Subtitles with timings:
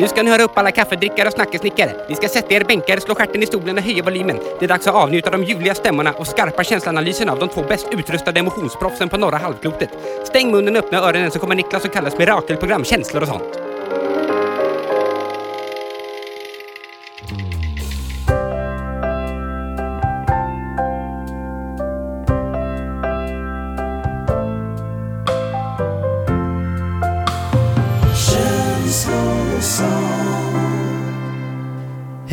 [0.00, 1.92] Nu ska ni höra upp alla kaffedrickare och snackesnickare.
[2.08, 4.38] Ni ska sätta er bänkar, slå stjärten i stolen och höja volymen.
[4.58, 7.88] Det är dags att avnjuta de ljuvliga stämmorna och skarpa känsloanalyserna av de två bäst
[7.92, 9.88] utrustade emotionsproffsen på norra halvklotet.
[10.24, 13.69] Stäng munnen och öppna öronen så kommer Niklas och Kalles mirakelprogram Känslor och sånt.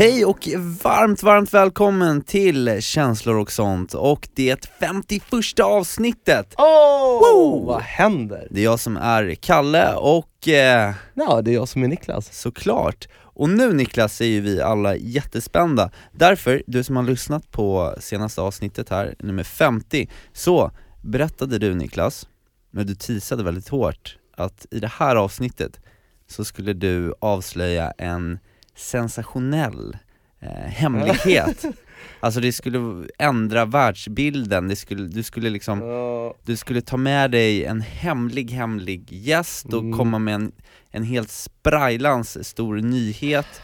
[0.08, 0.48] Hej och
[0.84, 6.54] varmt, varmt välkommen till Känslor och sånt och det 51 avsnittet!
[6.58, 8.48] Åh, vad händer?
[8.52, 12.40] Det är jag som är Kalle och eh, Ja, det är jag som är Niklas.
[12.40, 17.96] såklart, och nu Niklas är ju vi alla jättespända, därför, du som har lyssnat på
[17.99, 20.71] senaste avsnittet här, nummer 50, så
[21.04, 22.27] berättade du Niklas,
[22.71, 25.80] men du teasade väldigt hårt, att i det här avsnittet
[26.27, 28.40] så skulle du avslöja en
[28.78, 29.98] sensationell
[30.40, 31.66] eh, hemlighet
[32.20, 35.80] Alltså det skulle ändra världsbilden, det skulle, du skulle liksom,
[36.44, 39.98] du skulle ta med dig en hemlig, hemlig gäst och Mm.
[39.98, 40.52] komma med en,
[40.92, 43.62] en helt sprajlans stor nyhet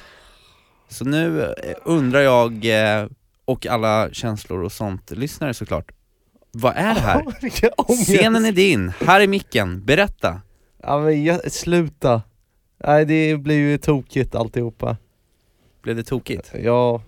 [0.87, 1.53] Så nu eh,
[1.85, 3.07] undrar jag, eh,
[3.45, 5.91] och alla känslor och sånt, lyssnare såklart,
[6.51, 7.25] vad är det här?
[8.05, 10.41] Scenen är din, här är micken, berätta!
[10.83, 12.21] Ja men jag, sluta.
[12.85, 14.97] Nej det blir ju tokigt alltihopa.
[15.83, 16.51] Blev det tokigt?
[16.63, 17.01] Ja,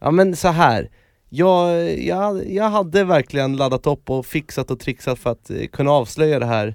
[0.00, 0.90] ja men så här.
[1.28, 5.90] Jag, jag, jag hade verkligen laddat upp och fixat och trixat för att eh, kunna
[5.90, 6.74] avslöja det här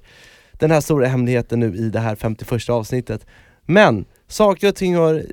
[0.52, 3.26] Den här stora hemligheten nu i det här 51 avsnittet
[3.66, 5.24] Men saker och ting har, eh,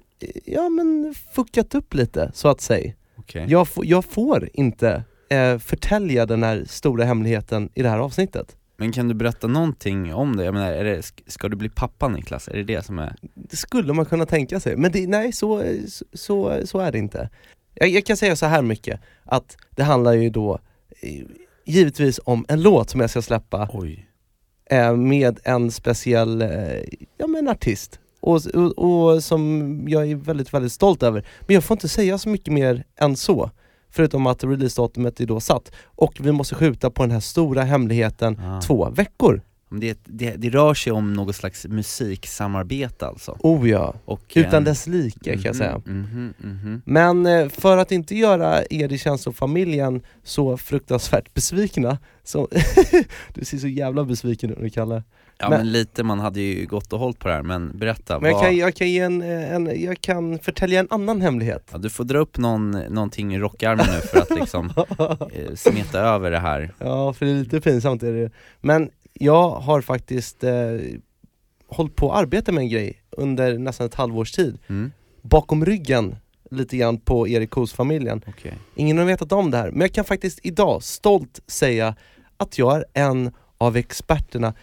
[0.45, 5.59] ja men fuckat upp lite så att säga Okej jag, får- jag får inte eh,
[5.59, 10.37] förtälja den här stora hemligheten i det här avsnittet Men kan du berätta någonting om
[10.37, 10.45] det?
[10.45, 12.49] Jag menar, är det, sk- ska du bli pappa Niklas?
[12.49, 13.17] Är det det som är...
[13.35, 15.63] Det skulle man kunna tänka sig, men det, nej så,
[16.13, 17.31] så, så är det inte.
[17.75, 20.59] Jag, jag kan säga så här mycket, att det handlar ju då
[21.65, 23.69] givetvis om en låt som jag ska släppa
[24.71, 26.83] eh, med en speciell eh,
[27.19, 28.01] ja, men artist.
[28.21, 31.27] Och, och, och som jag är väldigt, väldigt stolt över.
[31.47, 33.51] Men jag får inte säga så mycket mer än så.
[33.91, 35.73] Förutom att releasedatumet är då satt.
[35.85, 38.61] Och vi måste skjuta på den här stora hemligheten Ah.
[38.61, 39.41] två veckor.
[39.71, 43.37] Det, det, det rör sig om något slags musiksamarbete alltså?
[43.41, 45.83] Oh ja, Och utan en- dess like kan jag Mhm, säga.
[45.87, 46.83] mhm, mhm.
[46.85, 52.49] Men eh, för att inte göra er i känslofamiljen så fruktansvärt besvikna, så
[53.35, 55.03] du ser så jävla besviken ut nu Kalle.
[55.39, 58.21] Ja Men- men, lite, man hade ju gått och hållit på det här, men berätta,
[58.21, 58.45] Men jag vad...
[58.47, 61.69] kan, jag kan, ge en, eh, en, jag kan förtälja en annan hemlighet.
[61.73, 64.73] ja, du får dra upp någon, någonting i rockärmen nu för att liksom
[65.33, 68.31] eh, smeta över det här Ja, för det är lite pinsamt är det
[68.61, 70.53] Men jag har faktiskt eh,
[71.69, 74.59] hållit på att arbeta med en grej under nästan ett halvårs tid.
[74.69, 74.93] mm?
[75.23, 76.17] Bakom ryggen
[76.51, 78.23] lite grann på Erik Kos-familjen.
[78.27, 81.95] Okej Ingen har vetat om det här, men jag kan faktiskt idag stolt säga
[82.37, 84.55] att jag är en av experterna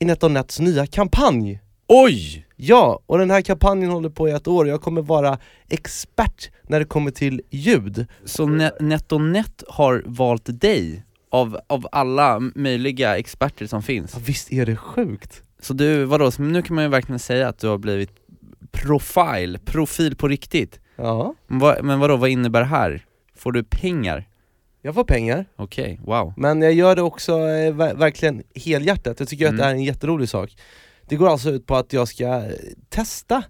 [0.00, 1.60] i NetOnNets nya kampanj.
[1.88, 2.46] Oj!
[2.56, 5.38] Ja, och den här kampanjen håller på i ett år och jag kommer vara
[5.68, 8.06] expert när det kommer till ljud.
[8.24, 14.14] Så Ne- NetOnNet har valt dig av, av alla möjliga experter som finns?
[14.14, 15.42] Ja, visst är det sjukt?
[15.60, 18.10] Så du, vadå, så nu kan man ju verkligen säga att du har blivit
[18.70, 23.04] profil, profil på riktigt Ja, Men, vad, men vadå, vad innebär det här?
[23.36, 24.28] Får du pengar?
[24.82, 29.20] Jag får pengar, Okej, wow men jag gör det också eh, ver- verkligen helhjärtat.
[29.20, 29.58] Jag tycker att Mm.
[29.58, 30.56] det här är en jätterolig sak.
[31.08, 32.42] Det går alltså ut på att jag ska eh,
[32.88, 33.42] testa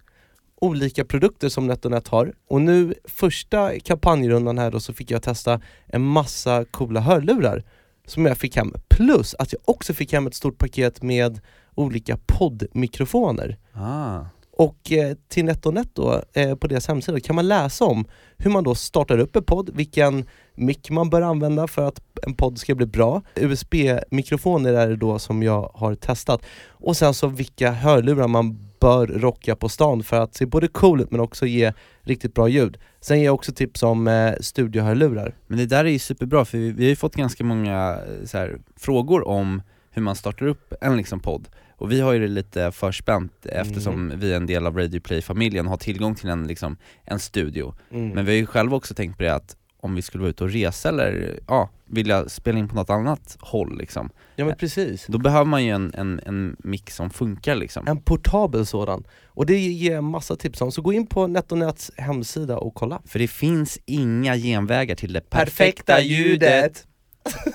[0.61, 5.61] olika produkter som NetOnNet har och nu första kampanjrundan här då så fick jag testa
[5.87, 7.63] en massa coola hörlurar
[8.05, 11.39] som jag fick hem, plus att jag också fick hem ett stort paket med
[11.75, 13.57] olika poddmikrofoner.
[13.73, 14.19] ah.
[14.51, 18.05] Och eh, till NetOnNet då, eh, på deras hemsida, kan man läsa om
[18.37, 20.25] hur man då startar upp en podd, vilken
[20.59, 23.21] mick man bör använda för att en podd ska bli bra.
[23.35, 26.41] USB-mikrofoner är det då som jag har testat.
[26.69, 31.01] Och sen så vilka hörlurar man bör rocka på stan för att se både cool
[31.01, 32.77] ut men också ge riktigt bra ljud.
[33.01, 35.35] Sen ger jag också tips om eh, studiohörlurar.
[35.47, 38.27] Men det där är ju superbra för vi, vi har ju fått ganska många eh,
[38.33, 41.47] här, frågor om hur man startar upp en liksom podd.
[41.79, 45.67] Och vi har ju det lite förspänt eftersom vi är en del av Radio Play-familjen
[45.67, 47.75] har tillgång till en, liksom, en studio.
[47.91, 48.09] Mm.
[48.09, 50.43] Men vi har ju själva också tänkt på det att om vi skulle vara ute
[50.43, 55.05] och resa eller ja, vilja spela in på något annat håll liksom, Ja men precis.
[55.07, 57.87] då behöver man ju en, en, en mix som funkar liksom.
[57.87, 59.03] En portabel sådan.
[59.27, 63.01] Och det ger jag massa tips om, så gå in på NetOnNets hemsida och kolla.
[63.05, 66.85] För det finns inga genvägar till det Perfekta ljudet.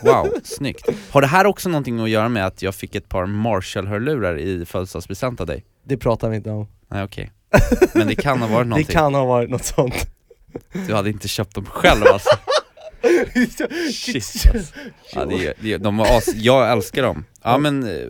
[0.03, 0.89] Wow, snyggt.
[1.11, 4.65] Har det här också någonting att göra med att jag fick ett par Marshall-hörlurar i
[4.65, 5.65] födelsedagspresent av dig?
[5.85, 6.67] Det pratar vi inte om.
[6.89, 7.33] Nej okej.
[7.95, 8.95] Men det kan ha varit Det någonting.
[8.95, 10.11] kan ha varit något sånt.
[10.87, 12.29] Du hade inte köpt dem själv alltså?
[13.93, 14.75] Shit alltså.
[15.15, 17.25] ja, det, är- det, är- de var as, Jag älskar dem.
[17.43, 18.07] Ja men eh,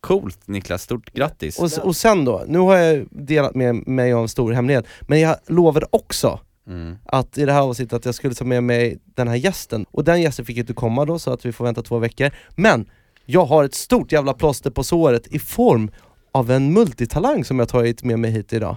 [0.00, 1.58] coolt Niklas, stort grattis.
[1.58, 5.20] Och, och sen då, nu har jag delat med mig av en stor hemlighet, men
[5.20, 6.96] jag lovade också Mm.
[7.04, 10.04] att i det här avsnittet att jag skulle ta med mig den här gästen, och
[10.04, 12.90] den gästen fick inte komma då så att vi får vänta två veckor, men
[13.24, 15.90] jag har ett stort jävla plåster på såret i form
[16.32, 18.76] av en multitalang som jag tagit med mig hit idag.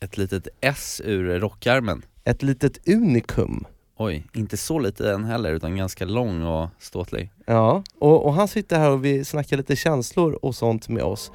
[0.00, 2.02] Ett litet S ur rockärmen.
[2.24, 3.64] Ett litet unikum.
[3.98, 7.30] Oj, inte så lite än heller utan ganska lång och ståtlig.
[7.46, 11.30] Ja, och, och han sitter här och vi snackar lite känslor och sånt med oss.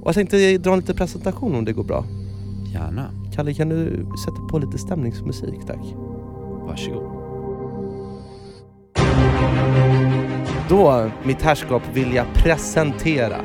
[0.00, 2.04] Och jag tänkte dra en liten presentation om det går bra.
[2.72, 5.94] Gärna, Kalle, kan du sätta på lite stämningsmusik tack?
[6.66, 7.20] varsågod.
[10.68, 13.36] Då, mitt herrskap, vill jag presentera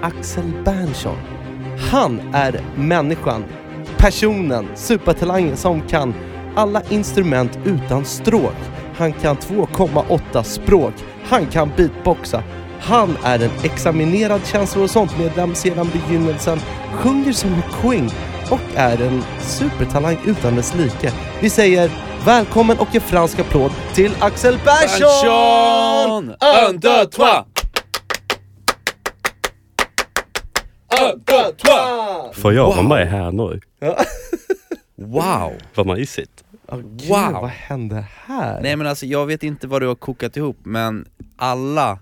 [0.00, 1.16] Axel Berntsson.
[1.90, 3.44] Han är människan,
[4.00, 6.14] personen, supertalangen som kan
[6.56, 8.54] alla instrument utan stråk.
[8.96, 10.94] Han kan 2,8 språk.
[11.24, 12.42] Han kan beatboxa.
[12.80, 16.60] Han är en examinerad känslor och sånt medlem sedan begynnelsen,
[16.92, 18.10] sjunger som en queen
[18.50, 21.12] och är en supertalang utan dess like.
[21.40, 21.90] Vi säger
[22.26, 26.34] välkommen och en fransk applåd till Axel Berntsson!
[26.68, 27.59] Un, deux, trois!
[32.34, 33.60] Får jag vara med här nu?
[34.96, 35.52] Wow!
[35.74, 36.44] Vad mysigt.
[36.68, 37.32] Oh, gud, Wow.
[37.32, 38.60] vad hände här?
[38.62, 41.98] Nej men alltså jag vet inte vad du har kokat ihop men alla,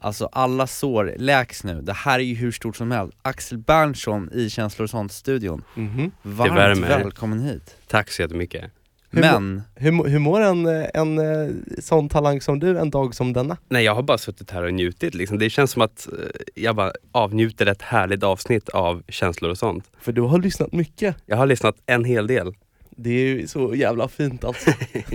[0.00, 1.80] alltså alla sår läks nu.
[1.82, 3.16] Det här är ju hur stort som helst.
[3.22, 5.64] Axel Berntsson i Känslor och sånt-studion.
[5.74, 6.10] Mhm.
[6.22, 6.88] Varmt värmer.
[6.88, 7.76] välkommen hit.
[7.88, 8.64] Tack så jättemycket.
[9.12, 13.32] Hur Men, Hur, hur mår en, en eh, sån talang som du en dag som
[13.32, 13.56] denna?
[13.68, 15.14] Nej, jag har bara suttit här och njutit.
[15.14, 15.38] Liksom.
[15.38, 16.14] Det känns som att eh,
[16.54, 19.90] jag bara avnjuter ett härligt avsnitt av känslor och sånt.
[20.00, 21.16] För du har lyssnat mycket.
[21.26, 22.54] Jag har lyssnat en hel del.
[22.96, 24.70] Det är ju så jävla fint alltså.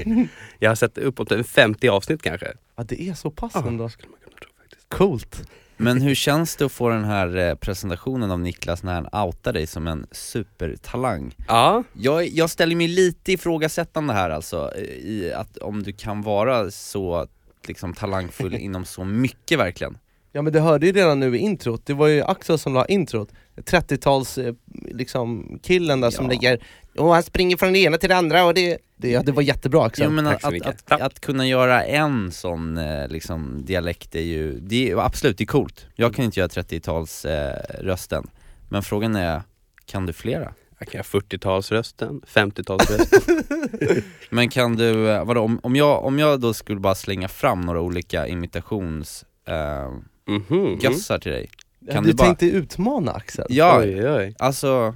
[0.59, 2.47] Jag har sett uppåt en 50 avsnitt kanske.
[2.75, 3.89] ja, det är så pass Ja, ändå.
[3.89, 4.89] skulle man kunna tro faktiskt.
[4.89, 5.49] Coolt.
[5.77, 9.53] Men hur känns det att få den här eh, presentationen av Niklas när han outar
[9.53, 11.35] dig som en supertalang?
[11.47, 16.21] Ja, Jag, jag ställer mig lite ifrågasättande här alltså, eh, i att om du kan
[16.21, 17.27] vara så
[17.67, 19.97] liksom talangfull inom så mycket verkligen.
[20.37, 22.85] Ja men du hörde ju redan nu i introt, det var ju Axel som la
[22.85, 24.53] introt 30-tals eh,
[24.91, 26.31] liksom killen där som Ja.
[26.31, 26.59] ligger
[26.97, 29.41] och han springer från det ena till det andra och det, det, ja, det var
[29.41, 30.05] jättebra Axel.
[30.05, 34.59] Jo men att, att, att, att kunna göra en sån eh, liksom, dialekt är ju,
[34.59, 35.85] det är, absolut det är coolt.
[35.95, 38.27] Jag kan inte göra 30-tals eh, rösten,
[38.69, 39.41] men frågan är,
[39.85, 40.53] kan du flera?
[40.79, 44.03] jag kan göra 40-talsrösten, 50-talsrösten.
[44.29, 47.61] Men kan du, eh, vadå, om, om, jag, om jag då skulle bara slänga fram
[47.61, 49.91] några olika imitations eh,
[50.27, 50.79] Mhm.
[50.81, 51.49] gössar till dig
[51.91, 53.45] kan du du bara- tänkte utmana Axel?
[53.49, 54.35] Ja, Oj, oj.
[54.39, 54.95] alltså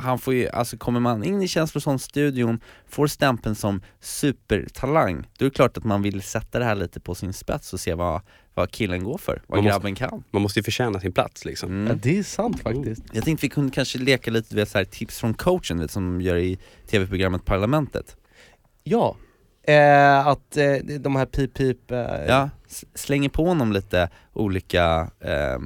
[0.00, 5.50] han får ju, alltså kommer man in i Känslosång-studion, får stämpeln som supertalang, då är
[5.50, 8.20] det klart att man vill sätta det här lite på sin spets och se vad,
[8.54, 10.24] vad killen går för, vad Man måste- grabben kan.
[10.30, 11.70] Man måste ju förtjäna sin plats liksom.
[11.70, 11.86] Mm.
[11.86, 13.02] Ja, det är sant faktiskt.
[13.12, 15.90] Jag tänkte vi kunde kanske leka lite, du vet, så här, tips från coachen, vet,
[15.90, 18.16] som de gör i tv-programmet Parlamentet.
[18.84, 19.16] Ja,
[19.62, 21.90] eh, att eh, de här pip-pip...
[21.90, 22.50] Eh, Ja,
[22.94, 25.58] slänger på honom lite olika eh,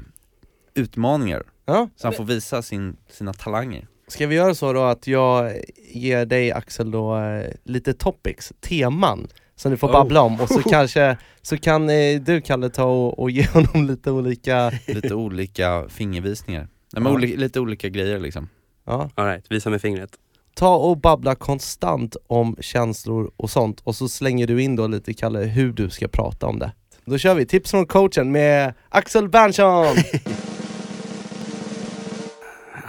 [0.74, 1.88] utmaningar, ja.
[1.96, 3.86] så han får visa sin, sina talanger.
[4.08, 5.52] Ska vi göra så då att jag
[5.92, 9.92] ger dig Axel då eh, lite topics, teman, som du får Oh.
[9.92, 13.86] babbla om och så kanske, så kan eh, du Kalle ta och, och ge honom
[13.86, 16.68] lite olika, Lite olika fingervisningar.
[16.92, 17.18] Nej, men Ja.
[17.18, 18.48] oli- lite olika grejer liksom.
[18.86, 20.10] ja, All right, visa med fingret.
[20.54, 25.14] Ta och babbla konstant om känslor och sånt och så slänger du in då lite
[25.14, 26.72] Kalle hur du ska prata om det.
[27.04, 29.96] Då kör vi, tips från coachen med Axel Berntsson!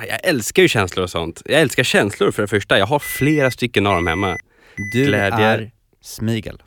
[0.08, 1.42] Jag älskar ju känslor och sånt.
[1.46, 2.80] Jag älskar känslor för det första.
[2.80, 4.38] Jag har flera stycken av dem hemma.
[4.94, 5.46] Du Glädje.
[5.46, 6.62] är Smigel.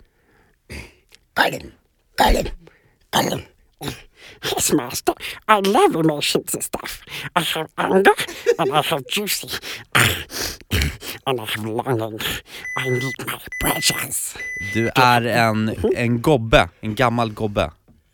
[4.45, 5.15] Yes, master.
[5.49, 7.03] I love emotions and stuff.
[7.37, 8.15] I have anger
[8.59, 9.49] and I have juicy.
[11.27, 12.21] And I have longing.
[12.77, 14.37] I need my pleasures.
[14.75, 17.71] Du är en, en gobbe, en gammal gobbe.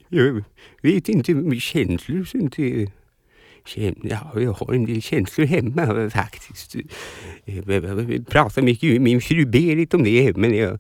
[0.09, 0.44] Jag
[0.83, 2.87] vet inte, känslor inte...
[4.02, 6.75] Ja, jag har en del känslor hemma faktiskt.
[7.44, 10.78] Jag pratar mycket med min fru Berit om det, men jag...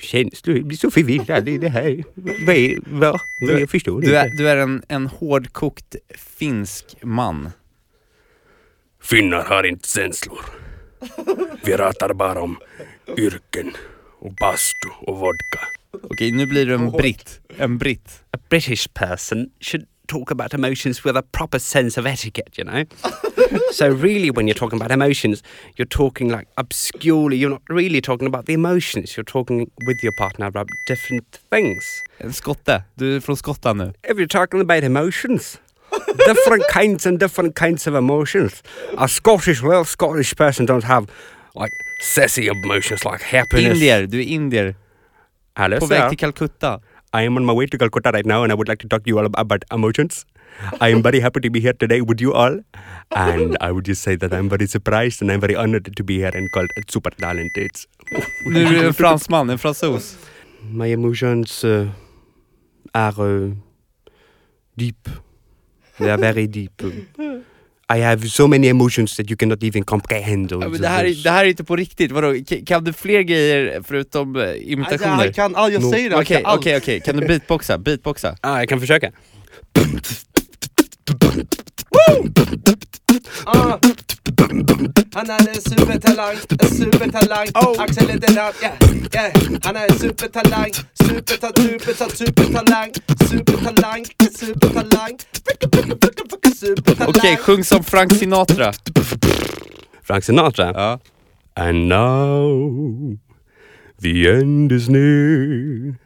[0.00, 2.04] Känslor, jag blir så förvirrad i det här.
[2.46, 2.78] Vad är...
[2.86, 3.20] Vad?
[3.40, 4.18] Du- Jag förstår Du inte.
[4.18, 5.96] är, du är en, en hårdkokt
[6.38, 7.50] finsk man.
[9.02, 10.38] Finnar har inte känslor.
[11.64, 12.56] Vi pratar bara om
[13.16, 13.72] yrken
[14.20, 15.60] och bastu och vodka.
[16.02, 17.40] Okej, nu blir du en britt.
[17.58, 18.22] En britt.
[18.30, 22.84] A British person should talk about emotions with a proper sense of etiquette, you know?
[23.72, 25.42] so really when you're talking about emotions,
[25.76, 30.12] you're talking like obscurely, you're not really talking about the emotions, you're talking with your
[30.18, 32.02] partner about different things.
[32.32, 32.82] Skotte.
[32.94, 33.92] Du er är från Skottland nu.
[34.02, 35.60] If you're talking about emotions,
[36.26, 38.62] different kinds and different kinds of emotions.
[38.98, 41.06] A Scottish, well, Scottish person don't have
[41.54, 43.74] like sassy emotions like happiness.
[43.74, 44.74] Indier, du är indier.
[45.80, 46.80] På väg till Calcutta.
[47.12, 49.04] I am on my way to Calcutta right now, and I would like to talk
[49.04, 50.24] to you all about emotions.
[50.80, 52.60] I am very happy to be here today with you all,
[53.12, 56.16] and I would just say that I'm very surprised and I'm very honored to be
[56.18, 57.70] here and called super talented.
[58.46, 60.16] Är du en fransman, en fransos.
[60.70, 61.88] My emotions uh,
[62.94, 63.50] are uh,
[64.76, 65.08] deep.
[65.98, 66.82] They are very deep.
[67.94, 70.52] I have so many emotions that you cannot even comprehend.
[70.52, 72.34] Ja, men det, här, är- det här är inte på riktigt, vadå?
[72.48, 75.10] K- Kan du fler grejer förutom eh, imitationer?
[75.10, 77.78] Han kan, ja, jag säger det, Okej, okej, okej, kan du beatboxa?
[77.78, 78.36] Beatboxa?
[78.40, 79.10] Ah, jag kan försöka.
[83.44, 83.78] Ah.
[85.14, 87.82] Han är en supertalang, en supertalang oh.
[87.82, 88.74] Axel är den här, yeah,
[89.14, 89.60] yeah.
[89.62, 90.72] Han är en supertalang,
[91.06, 92.92] superta, superta, supertalang
[93.28, 95.18] Supertalang, supertalang
[96.56, 98.72] Supertalang Okej, okay, sjung som Frank Sinatra.
[100.02, 100.72] Frank Sinatra?
[100.74, 100.98] Ja.
[101.54, 103.16] And now
[104.02, 105.98] the end is near,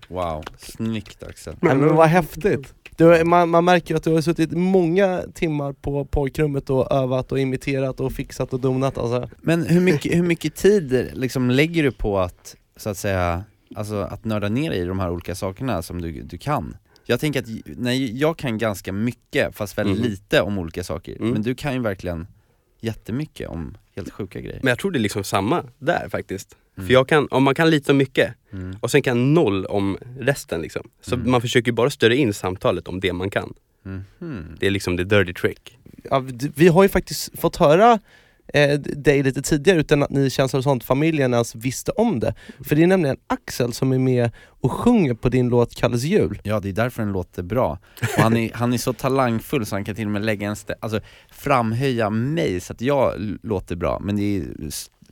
[0.09, 1.57] Wow, snyggt Axel.
[1.61, 2.75] Nej, men vad häftigt!
[2.97, 7.33] Du, man, man märker ju att du har suttit många timmar på pojkrummet och övat
[7.33, 11.83] och imiterat och fixat och donat alltså Men hur mycket, hur mycket tid liksom lägger
[11.83, 15.83] du på att, så att säga, alltså att nörda ner i de här olika sakerna
[15.83, 16.77] som du, du kan?
[17.11, 20.07] Jag tänker att, nej, jag kan ganska mycket, fast väldigt Mhm.
[20.11, 21.31] lite om olika saker, Mm.
[21.31, 22.27] men du kan ju verkligen
[22.81, 24.61] jättemycket om helt sjuka grejer.
[24.63, 26.57] Men jag tror det är liksom samma där faktiskt.
[26.77, 26.87] Mm.
[26.87, 28.77] För jag kan, om man kan lite om mycket Mm.
[28.81, 30.91] och sen kan noll om resten liksom.
[31.01, 31.31] Så Mm.
[31.31, 33.55] man försöker ju bara störa in samtalet om det man kan.
[33.83, 34.57] Mhm.
[34.61, 35.79] Det är liksom the dirty trick.
[36.11, 36.25] ja,
[36.55, 37.99] Vi har ju faktiskt fått höra
[38.55, 42.35] eh, dig lite tidigare utan att ni känns som sånt familjen ens visste om det
[42.65, 46.41] För det är nämligen Axel som är med och sjunger på din låt Kalles jul
[46.43, 47.79] Ja, det är därför den låter bra.
[48.17, 50.55] Och han är, han är så talangfull så han kan till och med lägga en
[50.55, 51.01] stä- alltså
[51.31, 53.99] framhöja mig så att jag låter bra.
[54.03, 54.45] Men det är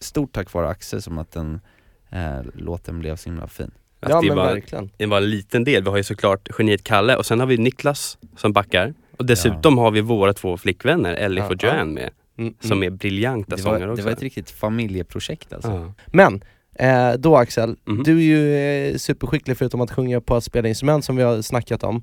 [0.01, 1.61] stort tack vare Axel som att den
[2.11, 3.71] eh, låten blev så himla fin.
[4.01, 5.83] Att Ja det, men var, verkligen det var en liten del.
[5.85, 8.95] Vi har ju såklart geniet Kalle och sen har vi Niklas som backar.
[9.17, 11.69] Och dessutom har vi våra två flickvänner, Elif och Ja.
[11.75, 12.11] Joanne med.
[12.39, 12.93] Mm, Som mm.
[12.93, 14.05] är briljanta Det var, sångare det också.
[14.05, 15.71] var ett riktigt familjeprojekt alltså.
[15.71, 15.93] ja.
[16.07, 18.03] Men, eh, då Axel, Mhm.
[18.03, 21.43] du är ju eh, superskicklig förutom att sjunga på att spela instrument som vi har
[21.43, 22.03] snackat om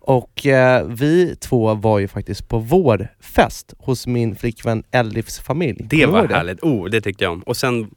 [0.00, 5.76] Och eh, vi två var ju faktiskt på vår fest hos min flickvän Elifs familj
[5.90, 6.62] Det du var ihåg härligt.
[6.62, 7.40] Oh, det tyckte jag om.
[7.42, 7.90] Och sen,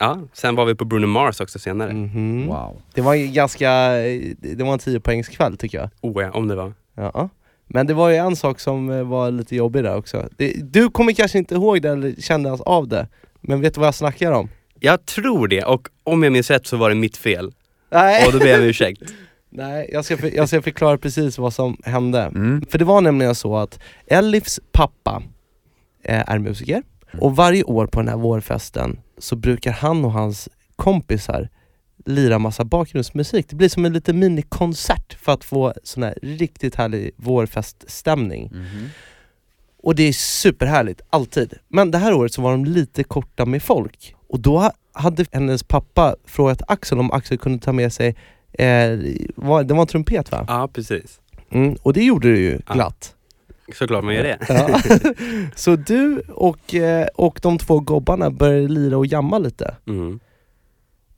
[0.00, 1.92] ja, sen var vi på Bruno Mars också senare.
[1.92, 2.46] Mhm.
[2.46, 2.82] Wow.
[2.94, 3.70] Det var ju ganska,
[4.40, 6.72] det var en 10 poängs kväll tycker jag Oh ja, om det var.
[6.94, 7.28] Ja.
[7.66, 10.28] Men det var ju en sak som eh, var lite jobbig där också
[10.62, 13.08] Du kommer kanske inte ihåg det eller kände av det
[13.40, 14.48] Men vet du vad jag snackar om?
[14.80, 17.52] Jag tror det och om jag minns rätt så var det mitt fel.
[17.90, 19.02] Nej, Och då ber jag om ursäkt.
[19.50, 22.66] Nej jag, ska, för, jag ska förklara precis vad som hände Mm.
[22.70, 25.22] För det var nämligen så att Elifs pappa
[26.04, 26.82] eh, är musiker
[27.20, 31.48] och varje år på den här vårfesten så brukar han och hans kompisar
[32.06, 33.46] lira massa bakgrundsmusik.
[33.48, 38.50] Det blir som en liten minikonsert för att få sån här riktigt härlig vårfeststämning.
[38.54, 38.88] Mhm.
[39.82, 41.52] Och det är superhärligt, alltid.
[41.68, 44.14] Men det här året så var de lite korta med folk.
[44.28, 48.08] Och då ha- hade hennes pappa frågat Axel om Axel kunde ta med sig,
[48.52, 49.30] eh, det
[49.74, 50.44] var en trumpet va?
[50.48, 51.20] Ja, precis.
[51.50, 52.74] Mm, och det gjorde du ju Ja.
[52.74, 53.12] glatt.
[53.74, 54.38] Såklart man gör det.
[54.48, 54.80] Ja.
[55.56, 59.74] Så du och, eh, och de två gobbarna började lira och jamma lite.
[59.86, 60.20] Mm.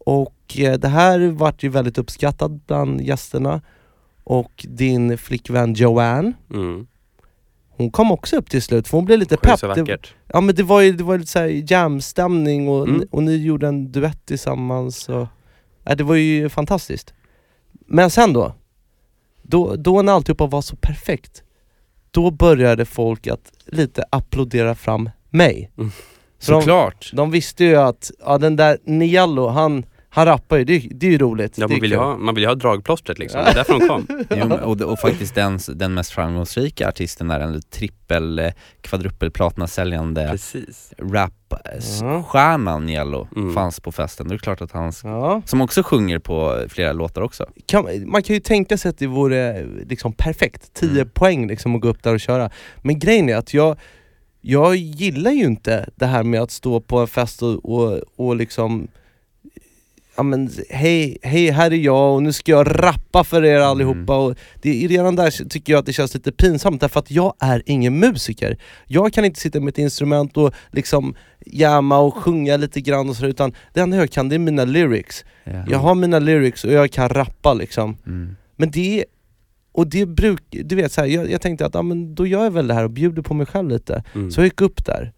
[0.08, 3.60] Och eh, det här vart ju väldigt uppskattat bland gästerna.
[4.24, 6.86] Och din flickvän Joanne, Mm.
[7.70, 9.58] hon kom också upp till slut för hon blev lite pepp.
[9.58, 9.82] så Det,
[10.26, 13.06] ja men det var ju det var lite såhär jam-stämning och, Mm.
[13.10, 15.08] och ni gjorde en duett tillsammans.
[15.08, 15.26] Och,
[15.84, 17.14] ja, det var ju fantastiskt.
[17.86, 18.54] Men sen då,
[19.42, 21.42] då, då när alltihopa var så perfekt,
[22.10, 25.70] då började folk att lite applådera fram mig.
[25.78, 25.90] Mm.
[26.38, 27.10] Så de- Såklart!
[27.14, 29.84] De visste ju att, ja den där Niallo, han,
[30.18, 31.58] han rappar ju, det, det är ju roligt.
[31.58, 33.78] Ja, är man, vill ju ha, man vill ju ha dragplåstret liksom, det är därför
[33.80, 34.06] de kom.
[34.30, 40.28] Jo, och, och faktiskt den, den mest framgångsrika artisten där, en trippel, eh, kvadrupelplatna säljande
[40.30, 40.92] Precis.
[40.98, 43.54] rapstjärnan Niello Mm.
[43.54, 44.28] fanns på festen.
[44.28, 45.42] Det är klart att han, Ja.
[45.44, 47.46] som också sjunger på flera låtar också.
[47.66, 51.08] Kan, man kan ju tänka sig att det vore liksom perfekt, 10 Mm.
[51.08, 52.50] poäng liksom att gå upp där och köra.
[52.82, 53.76] Men grejen är att jag,
[54.40, 58.36] jag gillar ju inte det här med att stå på en fest och, och, och
[58.36, 58.88] liksom
[60.18, 64.16] Ja men hej, hej här är jag och nu ska jag rappa för er allihopa
[64.16, 67.62] och det, redan där tycker jag att det känns lite pinsamt därför att jag är
[67.66, 68.58] ingen musiker.
[68.86, 71.14] Jag kan inte sitta med ett instrument och liksom
[71.46, 74.64] jamma och sjunga lite grann och sådär utan det enda jag kan det är mina
[74.64, 75.24] lyrics.
[75.44, 75.64] Ja.
[75.68, 77.96] Jag har mina lyrics och jag kan rappa liksom.
[78.06, 78.36] Mm.
[78.56, 79.04] Men det,
[79.72, 82.44] och det bruk, du vet så här, jag, jag tänkte att ja, men då gör
[82.44, 84.02] jag väl det här och bjuder på mig själv lite.
[84.14, 84.30] Mm.
[84.30, 85.12] Så jag gick upp där.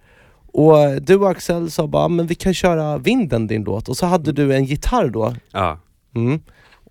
[0.52, 3.88] Och du och Axel sa bara, men vi kan köra Vinden din låt.
[3.88, 5.35] Och så hade du en gitarr då.
[5.52, 5.78] Ja.
[6.14, 6.40] Mm.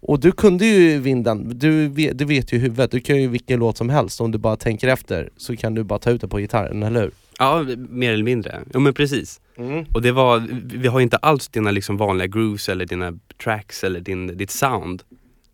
[0.01, 3.27] Och du kunde ju Vinden, du vet, du vet ju i huvudet, du kan ju
[3.27, 6.21] vilken låt som helst om du bara tänker efter så kan du bara ta ut
[6.21, 7.11] det på gitarren, eller hur?
[7.39, 8.59] ja, mer eller mindre.
[8.73, 9.41] Jo men precis.
[9.93, 10.47] Och det var,
[10.77, 13.13] vi har inte alls dina liksom vanliga grooves eller dina
[13.43, 15.03] tracks eller din, ditt sound.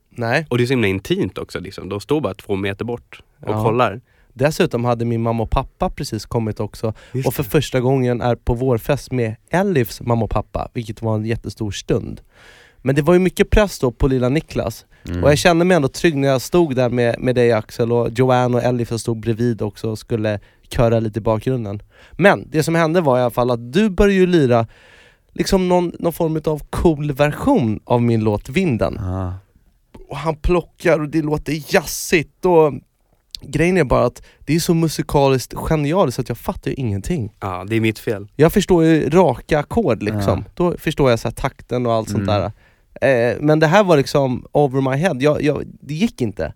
[0.10, 0.46] Nej.
[0.50, 1.90] Och det är så himla intimt också liksom.
[1.90, 3.64] De står bara två meter bort och Ja.
[3.64, 4.02] kollar.
[4.38, 6.94] Dessutom hade min mamma och pappa precis kommit också
[7.26, 11.26] och för första gången är på vårfest med Elifs mamma och pappa, vilket var en
[11.26, 12.22] jättestor stund.
[12.82, 15.24] Men det var ju mycket press då på lilla Niklas, Mm.
[15.24, 18.10] och jag kände mig ändå trygg när jag stod där med, med dig Axel och
[18.12, 21.82] Joanne och Elif som stod bredvid också och skulle köra lite i bakgrunden.
[22.12, 24.68] Men det som hände var i alla fall att du började ju lira
[25.34, 29.34] liksom någon, någon form av cool version av min låt Vinden Ah.
[30.10, 32.74] och han plockar och det låter jazzigt och
[33.48, 37.34] grejen är bara att det är så musikaliskt genialiskt att jag fattar ju ingenting.
[37.40, 38.28] Ja, det är mitt fel.
[38.36, 40.52] Jag förstår ju raka ackord liksom, Ja.
[40.54, 42.36] då förstår jag så här takten och allt sånt Mm.
[42.42, 42.52] där.
[43.32, 46.54] Eh, men det här var liksom over my head, jag, jag, det gick inte.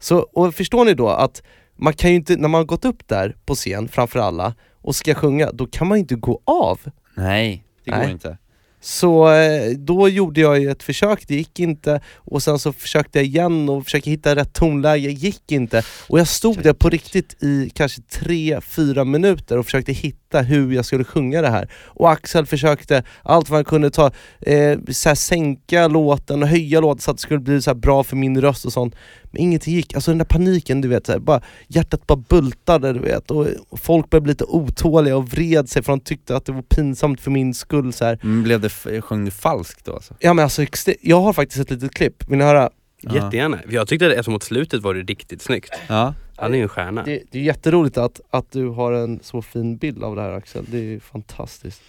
[0.00, 1.42] Så, och förstår ni då att
[1.76, 4.94] man kan ju inte, när man har gått upp där på scen framför alla och
[4.96, 6.80] ska sjunga, då kan man ju inte gå av.
[7.16, 8.10] Nej, det går Nej.
[8.10, 8.38] inte.
[8.84, 13.18] Så eh, då gjorde jag ju ett försök, det gick inte och sen så försökte
[13.18, 15.82] jag igen och försökte hitta rätt tonläge, gick inte.
[16.08, 20.84] Och jag stod där på riktigt i kanske 3-4 minuter och försökte hitta hur jag
[20.84, 21.68] skulle sjunga det här.
[21.86, 26.80] Och Axel försökte allt vad han kunde ta, eh, så här, sänka låten och höja
[26.80, 28.94] låten så att det skulle bli så här bra för min röst och sånt.
[29.22, 32.92] Men ingenting gick, alltså den där paniken du vet, så här, bara, hjärtat bara bultade
[32.92, 36.36] du vet och och folk började bli lite otåliga och vred sig för de tyckte
[36.36, 38.16] att det var pinsamt för min skull så.
[38.22, 40.14] Men blev det, sjöng du falskt då alltså?
[40.18, 40.66] Ja men alltså,
[41.00, 42.70] jag har faktiskt ett litet klipp, vill ni höra?
[43.10, 43.58] Jättegärna.
[43.68, 45.74] Jag tyckte att mot slutet var det riktigt snyggt.
[45.88, 46.14] Ja.
[46.42, 47.02] Han är ju en stjärna.
[47.02, 50.32] Det, det är jätteroligt att, att du har en så fin bild av det här
[50.32, 51.82] Axel, det är ju fantastiskt.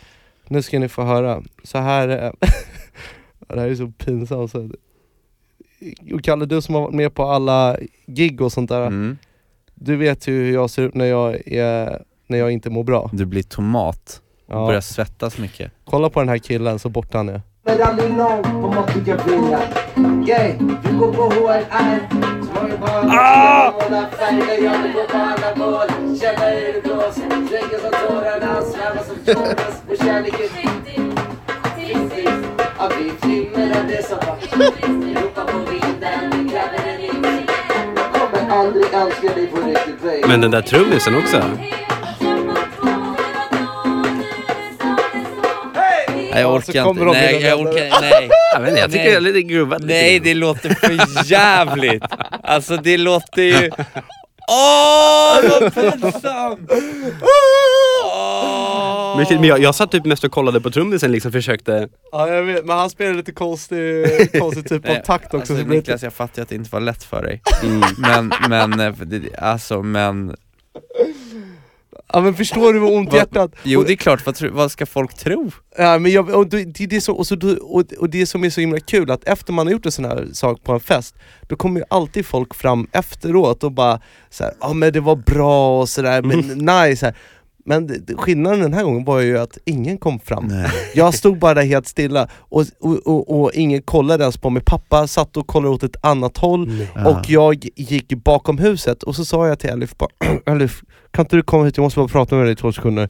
[0.48, 2.32] Nu ska ni få höra, så här eh,
[3.48, 4.52] Det här är så pinsamt.
[4.52, 4.70] Så.
[6.14, 9.18] Och Kalle, du som har varit med på alla gig och sånt där, Mm.
[9.76, 13.10] du vet ju hur jag ser ut när jag, är, när jag inte mår bra.
[13.14, 14.66] Du blir tomat, Ja.
[14.68, 15.72] börjar svettas mycket.
[15.86, 17.42] Kolla på den här killen så borta han är.
[17.66, 19.68] Men aldrig någon på måttiga fingrar
[20.28, 20.58] Yeah,
[39.36, 41.44] dig på riktigt babe Men den där trummisen också.
[46.42, 48.30] Jag orkar inte, nej jag orkar nej.
[48.54, 49.12] Jag vet inte, jag tycker Nej.
[49.12, 52.04] det är lite lite Nej det låter för jävligt.
[52.44, 53.72] Alltså det låter ju...
[54.48, 56.72] Åh vad pinsamt!
[57.22, 59.18] Åh.
[59.18, 61.90] Men, shit, men jag, jag satt typ mest och kollade på trummisen liksom försökte...
[62.12, 64.06] Ja jag vet, men han spelar lite konstig,
[64.40, 65.38] konstig typ av Nej, takt också.
[65.38, 67.42] Alltså, så Niklas jag fattar ju att det inte var lätt för dig.
[67.64, 67.82] Mm.
[67.98, 68.94] Men, men, eh,
[69.38, 70.36] alltså men...
[72.14, 73.56] Ja men förstår du vad ont i hjärtat?
[73.64, 75.52] Jo det är klart, vad, vad ska folk tro?
[75.78, 78.50] Ja, men jag, och det, det, är som, och, så, och, och det som är
[78.50, 81.16] så himla kul, att efter man har gjort en sån här sak på en fest,
[81.48, 84.00] då kommer ju alltid folk fram efteråt och bara
[84.30, 87.16] så här, ja men det var bra och sådär, men nice så här.
[87.66, 90.54] Men skillnaden den här gången var ju att ingen kom fram.
[90.94, 94.64] Jag stod bara där helt stilla och, och, och, och ingen kollade ens på mig.
[94.66, 99.26] Pappa satt och kollade åt ett annat håll och jag gick bakom huset och så
[99.26, 100.10] sa jag till Elif, bara,
[100.46, 103.10] Elif kan inte du komma hit, jag måste bara prata med dig i två sekunder.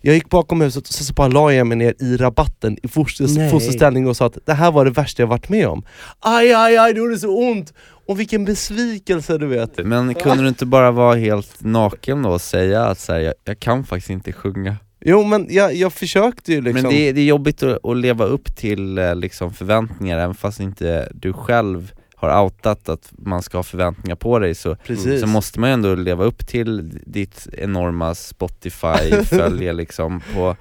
[0.00, 2.88] Jag gick bakom huset och sen så bara la jag mig ner i rabatten i
[2.88, 3.50] foster, Nej.
[3.50, 5.82] fosterställning och sa att det här var det värsta jag varit med om.
[6.20, 7.72] Aj aj aj, det gjorde så ont!
[8.08, 9.86] Och vilken besvikelse du vet.
[9.86, 13.34] Men kunde du inte bara vara helt naken då och säga att så här, jag,
[13.44, 14.76] jag kan faktiskt inte sjunga?
[15.04, 16.82] Jo men jag, jag försökte ju liksom.
[16.82, 20.34] Men det, är- det är jobbigt att, att leva upp till eh, liksom, förväntningar, även
[20.34, 25.20] fast inte du själv har outat att man ska ha förväntningar på dig så, Precis.
[25.20, 30.56] så måste man ju ändå leva upp till ditt enorma Spotify-följe liksom på,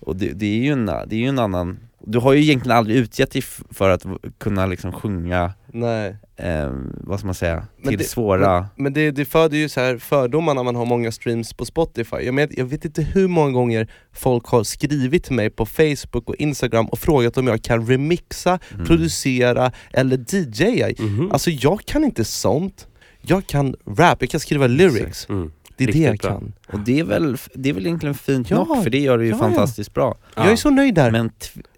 [0.00, 2.78] och det, det, är ju en, det är ju en annan, du har ju egentligen
[2.78, 6.16] aldrig utgett dig f- för att v- kunna liksom sjunga, Nej.
[6.36, 9.68] eh, vad ska man säga, Men till det- svåra Men, men det, det föder ju
[9.68, 12.16] så här fördomar när man har många streams på Spotify.
[12.16, 16.28] Jag, men, jag vet inte hur många gånger folk har skrivit till mig på Facebook
[16.28, 18.86] och Instagram och frågat om jag kan remixa, Mm.
[18.86, 20.88] producera eller DJa.
[20.98, 21.32] Mhm.
[21.32, 22.86] Alltså jag kan inte sånt.
[23.22, 25.28] Jag kan rap, jag kan skriva lyrics.
[25.28, 25.50] Mm.
[25.76, 26.38] Det är det jag Riktigt bra.
[26.38, 26.52] kan.
[26.72, 29.24] Och det är väl, det är väl egentligen fint Ja, nog, för det gör du
[29.24, 29.42] ju ja, ja.
[29.42, 31.10] fantastiskt bra Jag är så nöjd där.
[31.10, 31.30] Men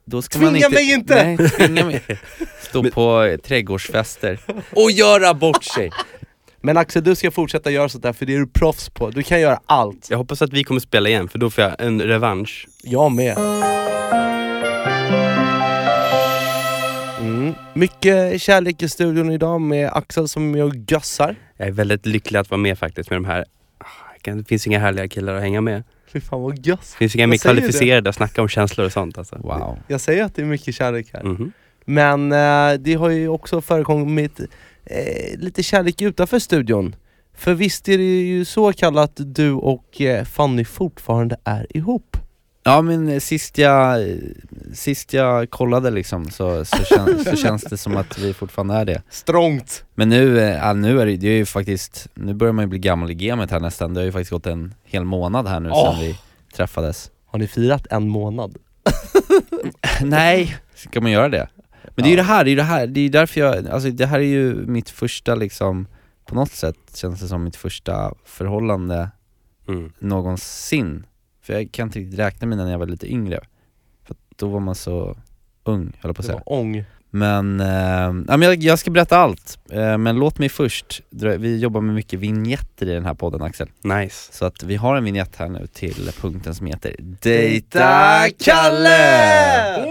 [0.08, 1.24] då ska Tvinga man inte, mig inte!
[1.24, 2.02] Nej, tvinga mig
[2.60, 4.38] Stå på eh, trädgårdsfester
[4.70, 5.90] och göra bort sig
[6.60, 9.10] Men Axel, du ska fortsätta göra sånt där för det är du proffs på.
[9.10, 10.10] Du kan göra allt.
[10.10, 12.68] Jag hoppas att vi kommer spela igen för då får jag en revansch.
[12.82, 13.36] Jag med.
[17.20, 17.54] Mm.
[17.74, 21.36] Mycket kärlek i studion idag med Axel som är med och gössar.
[21.56, 23.44] Jag är väldigt lycklig att vara med faktiskt med de här
[23.78, 25.82] Ah, Det finns inga härliga killar att hänga med.
[26.12, 26.56] Fy fan vad.
[26.56, 29.36] Det finns inga mer kvalificerade att snacka om känslor och sånt alltså.
[29.36, 31.22] Wow Jag säger att det är mycket kärlek här.
[31.22, 31.52] Mhm.
[31.84, 34.40] Men eh, det har ju också förekommit
[34.84, 36.96] eh, lite kärlek utanför studion.
[37.34, 42.16] För visst är det ju så kallat att du och eh, Fanny fortfarande är ihop?
[42.66, 44.08] Ja men sist jag,
[44.74, 48.84] sist jag kollade liksom så, så, kän, så känns det som att vi fortfarande är
[48.84, 49.84] det Strångt!
[49.94, 52.68] Men nu, eh, ja, nu är det, det är ju faktiskt, nu börjar man ju
[52.68, 55.60] bli gammal i gamet här nästan Det har ju faktiskt gått en hel månad här
[55.60, 55.92] nu Åh.
[55.92, 56.18] sedan vi
[56.56, 58.56] träffades Har ni firat en månad?
[60.02, 61.48] Nej, ska man göra det?
[61.94, 63.68] Men det är ju det här, det är ju det här, det är därför jag,
[63.68, 65.86] alltså det här är ju mitt första liksom
[66.24, 69.10] På något sätt känns det som mitt första förhållande
[69.68, 69.92] Mm.
[69.98, 71.06] någonsin
[71.46, 73.40] För jag kan inte riktigt räkna med när jag var lite yngre
[74.06, 75.16] För då var man så
[75.64, 76.84] ung, höll jag på att Det säga var ång.
[77.10, 77.66] Men, eh,
[78.28, 81.02] ja, men jag, jag ska berätta allt, eh, men låt mig först,
[81.38, 84.32] vi jobbar med mycket vignetter i den här podden Axel Nice.
[84.32, 89.86] Så att vi har en vignett här nu till punkten som heter Dejta Kalle!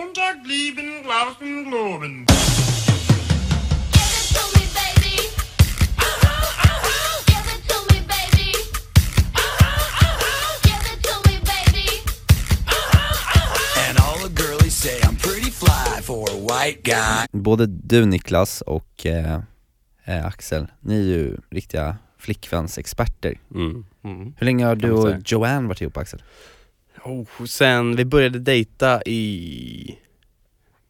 [17.32, 19.40] Både du Niklas och eh,
[20.04, 23.86] eh, Axel, ni är ju riktiga flickvänsexperter Mm.
[24.38, 25.16] Hur länge har du och.
[25.26, 26.24] Joanne varit ihop Axel?
[27.04, 29.98] Oh, sen vi började dejta i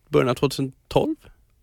[0.09, 1.15] början av 2012?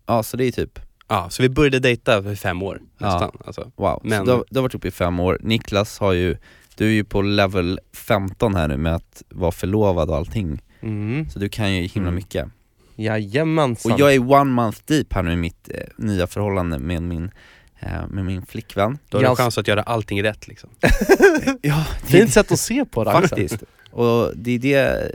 [0.05, 3.05] Ja, så det är typ, Ja, så vi började dejta för fem år Ja.
[3.11, 3.31] nästan.
[3.45, 3.71] Alltså.
[3.75, 6.37] wow, Men- så du, har, du har varit ihop i fem år, Niklas har ju,
[6.77, 11.29] du är ju på level 15 här nu med att vara förlovad och allting Mm.
[11.29, 12.15] Så du kan ju himla Mm.
[12.15, 12.47] mycket
[12.95, 13.91] Jajamensan.
[13.91, 17.31] Och jag är one month deep här nu i mitt eh, nya förhållande med min,
[17.79, 20.69] eh, med min flickvän Då har du Jag- chans att göra allting rätt liksom.
[21.61, 23.11] Ja, Fint sätt att se på det.
[23.11, 23.63] Faktiskt.
[23.91, 25.11] Och det är, det,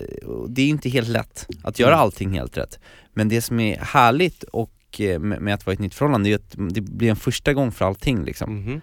[0.49, 2.01] det är inte helt lätt att göra Mm.
[2.03, 2.79] allting helt rätt.
[3.14, 6.31] Men det som är härligt och eh, med, med att vara i ett nytt förhållande
[6.31, 8.55] är att det blir en första gång för allting liksom.
[8.61, 8.81] Mhm.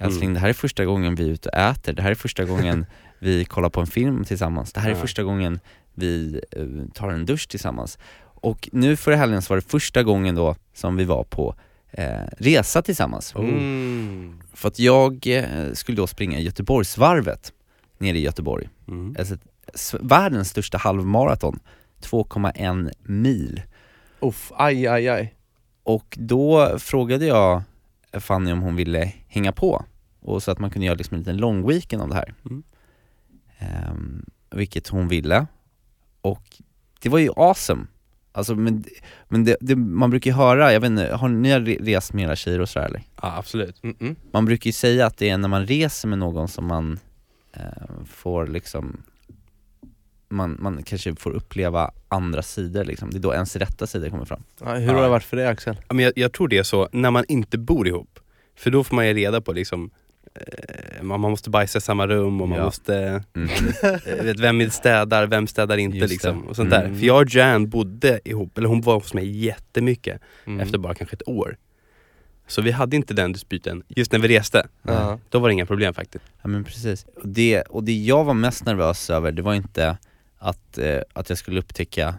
[0.00, 0.34] Älskling, Mm.
[0.34, 2.86] det här är första gången vi är ute och äter, det här är första gången
[3.18, 5.00] vi kollar på en film tillsammans, det här är Ja.
[5.00, 5.60] första gången
[5.98, 7.98] vi eh, tar en dusch tillsammans.
[8.20, 11.54] Och nu förra helgen så var det första gången då som vi var på
[11.90, 13.34] eh, resa tillsammans.
[13.34, 14.40] Mm.
[14.52, 17.52] För att jag eh, skulle då springa Göteborgsvarvet
[17.98, 18.68] nere i Göteborg.
[18.88, 19.16] Mm.
[19.18, 19.36] Alltså,
[20.00, 21.60] världens största halvmaraton,
[22.00, 23.62] 2,1 mil.
[24.20, 25.34] Uff, aj aj aj.
[25.82, 27.62] Och då frågade jag
[28.12, 29.84] Fanny om hon ville hänga på,
[30.20, 32.34] och så att man kunde göra liksom en liten long weekend av det här.
[32.44, 32.62] Mm.
[33.58, 35.46] Ehm, vilket hon ville.
[36.20, 36.42] Och
[37.00, 37.86] det var ju awesome.
[38.32, 38.84] Alltså men,
[39.28, 42.24] men det, det, man brukar ju höra, jag vet inte, har ni re- rest med
[42.24, 43.02] era tjejer och sådär eller?
[43.22, 43.82] Ja, absolut.
[43.82, 44.16] Mm-mm.
[44.32, 46.98] Man brukar ju säga att det är när man reser med någon som man
[47.52, 47.62] eh,
[48.06, 49.02] får liksom
[50.28, 53.10] man, man kanske får uppleva andra sidor liksom.
[53.10, 54.42] det är då ens rätta sidor kommer fram.
[54.60, 55.76] Ja, hur har det varit för dig Axel?
[55.88, 58.18] Ja, men jag, jag tror det är så när man inte bor ihop.
[58.56, 59.90] För då får man ju reda på liksom
[61.02, 62.64] man man måste bajsa i samma rum och man Ja.
[62.64, 63.48] måste, Mm.
[64.06, 66.46] eh, vet, vem städar, vem städar inte liksom.
[66.48, 66.90] Och sånt Mm.
[66.92, 66.98] där.
[66.98, 70.60] För jag och Jan bodde ihop, eller hon var hos mig jättemycket Mm.
[70.60, 71.56] efter bara kanske ett år.
[72.46, 74.66] Så vi hade inte den dispyten just när vi reste.
[74.82, 75.18] Ja.
[75.28, 76.24] Då var det inga problem faktiskt.
[76.42, 77.06] Ja men precis.
[77.22, 79.98] Och det, och det jag var mest nervös över, det var inte
[80.38, 82.14] att, eh, att jag skulle upptäcka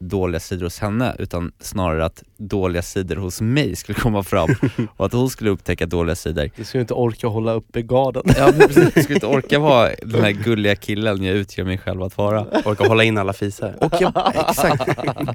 [0.00, 4.48] dåliga sidor hos henne, utan snarare att dåliga sidor hos mig skulle komma fram
[4.96, 6.50] och att hon skulle upptäcka dåliga sidor.
[6.56, 8.22] Du skulle inte orka hålla uppe garden.
[8.36, 12.02] Ja precis, jag skulle inte orka vara den här gulliga killen jag utger mig själv
[12.02, 12.46] att vara.
[12.64, 13.76] Orka hålla in alla fisar.
[13.80, 14.82] Och jag, exakt,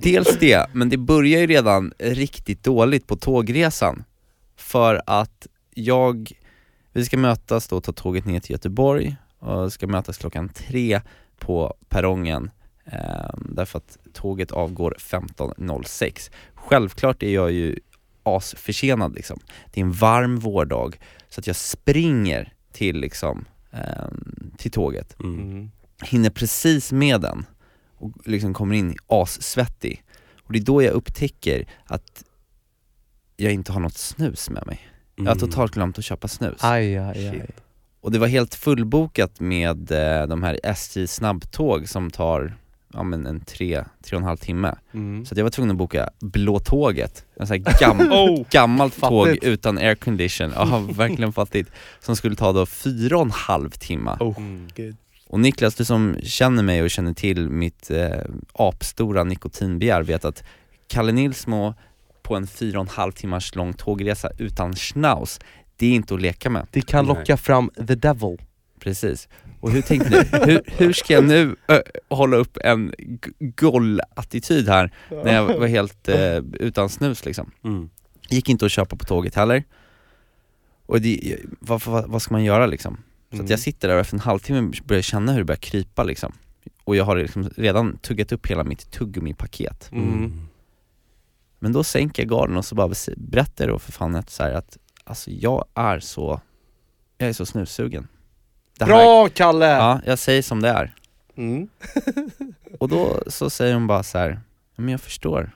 [0.04, 4.04] dels det, men det börjar ju redan riktigt dåligt på tågresan.
[4.58, 6.32] För att jag,
[6.94, 11.02] vi ska mötas då, ta tåget ner till Göteborg och ska mötas klockan tre
[11.40, 12.52] på perrongen
[13.38, 16.32] därför att tåget avgår 15.06.
[16.56, 17.80] Självklart är jag ju
[18.24, 19.40] asförsenad liksom.
[19.74, 23.80] Det är en varm vårdag så att jag springer till liksom, eh,
[24.58, 25.72] till tåget Mm.
[26.04, 27.46] hinner precis med den
[27.98, 30.04] och liksom kommer in assvettig.
[30.44, 32.24] Och det är då jag upptäcker att
[33.38, 34.80] jag inte har något snus med mig.
[35.16, 35.40] Jag har Mm.
[35.50, 36.58] totalt glömt att köpa snus.
[36.60, 37.50] Aj, aj, aj.
[38.02, 42.58] Och det var helt fullbokat med eh, de här SJ snabbtåg som tar
[42.94, 44.76] ja, men en tre, tre och en halv timme.
[44.94, 45.26] Mm.
[45.26, 48.46] Så att jag var tvungen att boka Blå tåget, en sån här gam Oh!
[48.52, 51.72] gammalt tåg utan aircondition, ja verkligen fattigt.
[52.00, 54.18] Som skulle ta då fyra och en halv timme.
[54.20, 54.68] Oh, Mm.
[55.28, 58.10] Och Niklas, du som känner mig och känner till mitt eh,
[58.54, 60.44] apstora nikotinbegär vet att
[60.88, 61.74] Kalle Nilsmo
[62.24, 65.40] på en fyra och en halv timmars lång tågresa utan schnauz,
[65.76, 66.68] det är inte att leka med.
[66.72, 67.16] Det kan Nej.
[67.16, 68.38] locka fram the devil.
[68.80, 69.28] Precis.
[69.64, 70.52] Och hur tänkte ni?
[70.52, 72.94] Hur, hur ska jag nu ö, hålla upp en
[73.40, 77.52] goll-attityd här när jag var helt eh, utan snus liksom?
[77.64, 77.90] Mm.
[78.30, 79.64] Gick inte att köpa på tåget heller.
[80.86, 82.98] Och det, vad, vad, vad ska man göra liksom?
[83.30, 83.46] Så Mm.
[83.46, 86.04] att jag sitter där och efter en halvtimme börjar jag känna hur det börjar krypa
[86.04, 86.34] liksom.
[86.84, 89.90] Och jag har liksom redan tuggat upp hela mitt tuggummi-paket.
[89.92, 90.42] Mm.
[91.60, 94.44] Men då sänker jag garden och så bara berättar jag då för fan att, så
[94.44, 96.42] här, att alltså jag är så,
[97.18, 98.08] jag är så snussugen.
[98.78, 99.66] Det här- Bra Kalle!
[99.66, 100.94] Ja, jag säger som det är.
[101.36, 101.70] Mm.
[102.80, 104.30] Och då så säger hon bara så här,
[104.76, 105.52] "Ja, men jag förstår.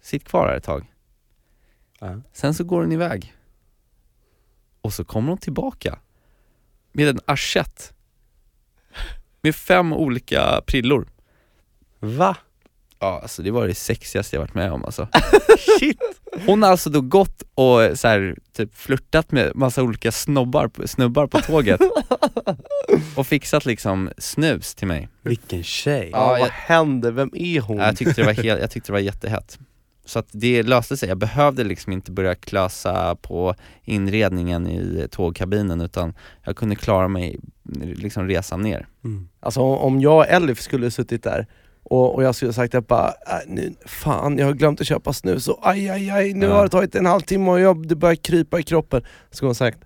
[0.00, 0.86] Sitt kvar här ett tag.
[1.98, 2.20] Ja.
[2.32, 3.34] Sen så går hon iväg.
[4.80, 5.98] Och så kommer hon tillbaka.
[6.92, 7.92] Med en assiett.
[9.40, 11.08] Med fem olika prillor.
[11.98, 12.36] Va?
[13.00, 15.08] Ja, alltså det var det sexigaste jag varit med om alltså.
[15.78, 15.98] Shit!
[16.46, 21.26] Hon har alltså då gått och så här, typ flörtat med massa olika snobbar, snubbar
[21.26, 21.80] på tåget
[23.16, 25.08] och fixat liksom snus till mig.
[25.22, 26.08] Vilken tjej.
[26.12, 27.10] Ja, Ja, vad jag- händer?
[27.12, 27.76] Vem är hon?
[27.76, 29.58] Ja, Jag tyckte det var, helt, jag tyckte det var jättehett.
[30.04, 35.80] Så att det löste sig, jag behövde liksom inte börja klösa på inredningen i tågkabinen
[35.80, 37.38] utan jag kunde klara mig
[37.82, 38.86] liksom resan ner.
[39.04, 39.28] Mm.
[39.40, 41.46] Alltså om- om jag och Elif skulle suttit där
[41.82, 43.14] och, och jag skulle sagt att bara, äh,
[43.46, 46.52] nu, fan jag har glömt att köpa snus och aj aj aj, nu Ja.
[46.54, 49.02] har det tagit en halvtimme och jag, det börjar krypa i kroppen.
[49.30, 49.78] Så skulle hon sagt,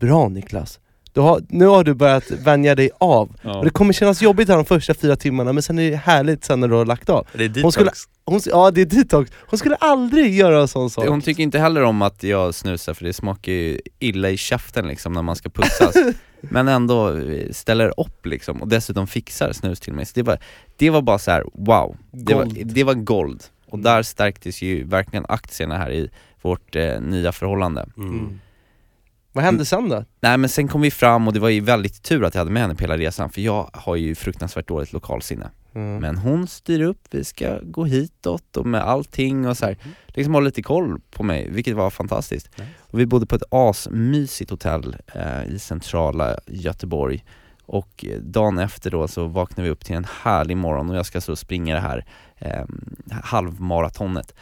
[0.00, 0.80] bra Niklas,
[1.12, 3.36] du har, nu har du börjat vänja dig av.
[3.44, 6.44] Och det kommer kännas jobbigt här de första fyra timmarna men sen är det härligt
[6.44, 7.26] sen när du har lagt av.
[7.32, 7.62] Det är detox.
[7.62, 7.90] Hon skulle,
[8.24, 11.06] hon, ja det är detox, hon skulle aldrig göra en sån sak.
[11.08, 14.88] Hon tycker inte heller om att jag snusar för det smakar ju illa i käften
[14.88, 15.94] liksom när man ska pussas
[16.40, 17.20] Men ändå
[17.50, 20.06] ställer upp liksom och dessutom fixar snus till mig.
[20.06, 20.38] Så det var,
[20.76, 23.44] det var bara så här: wow, det var, det var gold.
[23.66, 26.10] Och där stärktes ju verkligen aktierna här i
[26.42, 27.86] vårt eh, nya förhållande.
[27.96, 28.40] Mm.
[29.38, 29.44] Mm.
[29.44, 30.04] Vad hände sen då?
[30.20, 32.50] Nej men sen kom vi fram och det var ju väldigt tur att jag hade
[32.50, 35.50] med henne på hela resan för jag har ju fruktansvärt dåligt lokalsinne.
[35.74, 35.96] Mm.
[35.96, 40.34] Men hon styr upp, vi ska gå hitåt och med allting och så här, liksom
[40.34, 42.58] håller lite koll på mig, vilket var fantastiskt.
[42.58, 42.70] Nice.
[42.80, 47.24] Och vi bodde på ett asmysigt hotell eh, i centrala Göteborg
[47.66, 51.06] och eh, dagen efter då så vaknade vi upp till en härlig morgon och jag
[51.06, 52.04] ska så springa det här
[52.38, 52.64] eh,
[53.22, 54.34] halvmaratonet.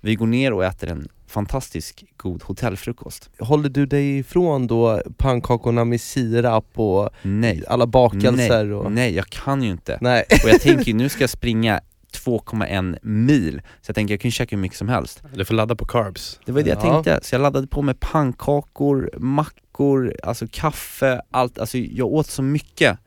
[0.00, 3.30] Vi går ner och äter en fantastisk god hotellfrukost.
[3.38, 8.64] Håller du dig ifrån då pannkakorna med sirap och Nej, alla bakelser?
[8.64, 8.92] nej, och...
[8.92, 9.98] nej jag kan ju inte.
[10.00, 10.24] Nej.
[10.44, 11.80] Och jag tänker ju, nu ska jag springa
[12.12, 15.22] 2,1 mil, så jag tänker jag kan ju käka hur mycket som helst.
[15.34, 16.40] Du får ladda på carbs.
[16.46, 17.02] Det var det jag Ja.
[17.02, 22.42] tänkte, så jag laddade på med pannkakor, mackor, alltså kaffe, allt, alltså jag åt så
[22.42, 22.98] mycket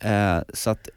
[0.00, 0.88] eh, så att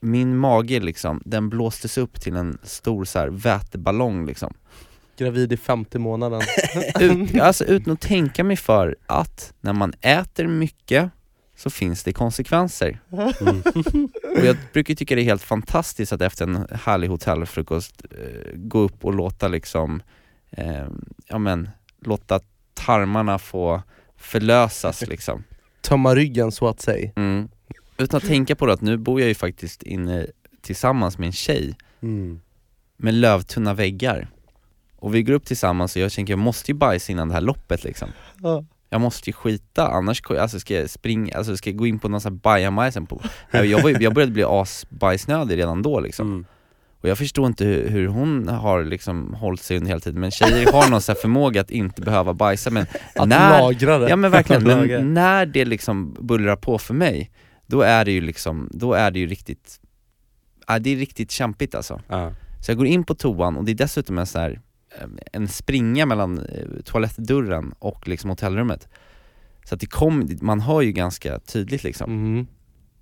[0.00, 4.54] min mage liksom, den blåstes upp till en stor så här väteballong liksom.
[5.16, 6.42] Gravid i femte månaden.
[7.00, 11.10] Ut, alltså utan att tänka mig för att när man äter mycket
[11.56, 13.00] så finns det konsekvenser.
[14.38, 18.78] Och jag brukar tycka det är helt fantastiskt att efter en härlig hotellfrukost eh, gå
[18.78, 20.02] upp och låta liksom,
[20.50, 20.86] eh,
[21.28, 21.68] ja men,
[22.00, 22.40] låta
[22.74, 23.82] tarmarna få
[24.16, 25.44] förlösas liksom.
[25.80, 27.10] Tömma ryggen så att säga.
[27.16, 27.48] Mm.
[27.98, 30.26] Utan att tänka på det att nu bor jag ju faktiskt inne
[30.62, 32.40] tillsammans med en tjej Mm.
[32.96, 34.28] med lövtunna väggar.
[35.04, 37.40] Och vi går upp tillsammans och jag tänker jag måste ju bajsa innan det här
[37.40, 38.08] loppet liksom.
[38.42, 38.64] Ja.
[38.90, 42.08] Jag måste ju skita, annars alltså ska jag springa, alltså ska jag gå in på
[42.08, 46.46] någon sån här bajamajsen på jag, var, jag började bli asbajsnödig redan då liksom Mm.
[47.00, 50.30] Och jag förstår inte hur, hur hon har liksom hållit sig under hela tiden, men
[50.30, 54.08] tjejer har någon sån här förmåga att inte behöva bajsa men Att när, lagra det.
[54.08, 57.30] Ja men verkligen, men när det liksom bullrar på för mig,
[57.66, 59.80] då är det ju liksom, då är det ju riktigt,
[60.66, 62.32] ja, det är riktigt kämpigt alltså Ja.
[62.64, 64.60] Så jag går in på toan och det är dessutom en så här
[65.32, 68.88] en springa mellan eh, toalettdörren och liksom hotellrummet
[69.64, 72.46] Så att det kom, man hör ju ganska tydligt liksom Mm.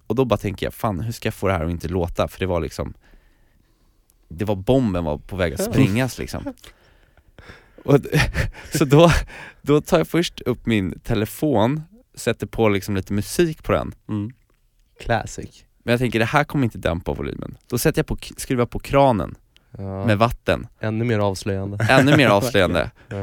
[0.06, 2.28] Och då bara tänker jag, fan hur ska jag få det här att inte låta?
[2.28, 2.94] För det var liksom
[4.28, 6.54] Det var bomben var på väg att sprängas liksom
[7.84, 7.98] och,
[8.74, 9.12] Så då,
[9.62, 11.82] då tar jag först upp min telefon,
[12.14, 14.32] sätter på liksom lite musik på den Mm.
[15.00, 15.64] Classic.
[15.82, 18.78] Men jag tänker det här kommer inte dämpa volymen Då sätter jag på, skruvar på
[18.78, 19.34] kranen
[19.78, 20.04] Ja.
[20.06, 21.86] med vatten, Ännu mer avslöjande.
[21.90, 23.16] ännu mer avslöjande Ja.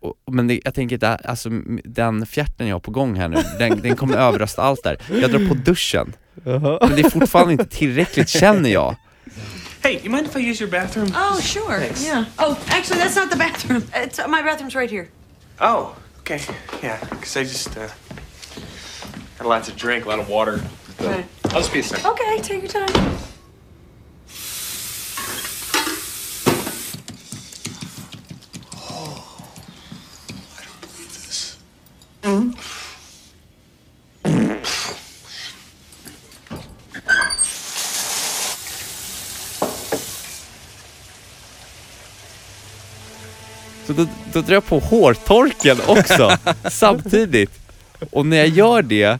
[0.00, 1.48] Och, men det, jag tänker att alltså,
[1.84, 4.96] den fjärten jag har på gång här nu, den, den kommer överrösta allt där.
[5.20, 6.12] Jag drar på duschen,
[6.44, 6.62] men
[6.96, 8.96] det är fortfarande inte tillräckligt känner jag.
[9.82, 11.08] Hey, you mind if I use your bathroom?
[11.08, 11.78] Oh, sure.
[11.80, 12.06] Thanks.
[12.06, 12.24] Yeah.
[12.38, 13.82] Oh, actually, that's not the bathroom.
[13.94, 15.06] It's my bathroom's right here.
[15.60, 16.40] Oh, okay.
[16.82, 17.88] Yeah, because I just uh,
[19.38, 20.60] had lots of drink, a lot of water.
[20.98, 21.26] So Right.
[21.44, 22.06] I'll just be a second.
[22.10, 23.16] Okay, take your time.
[43.96, 46.38] Då, då drar jag på hårtorken också,
[46.70, 47.50] samtidigt.
[48.10, 49.18] Och när jag gör det,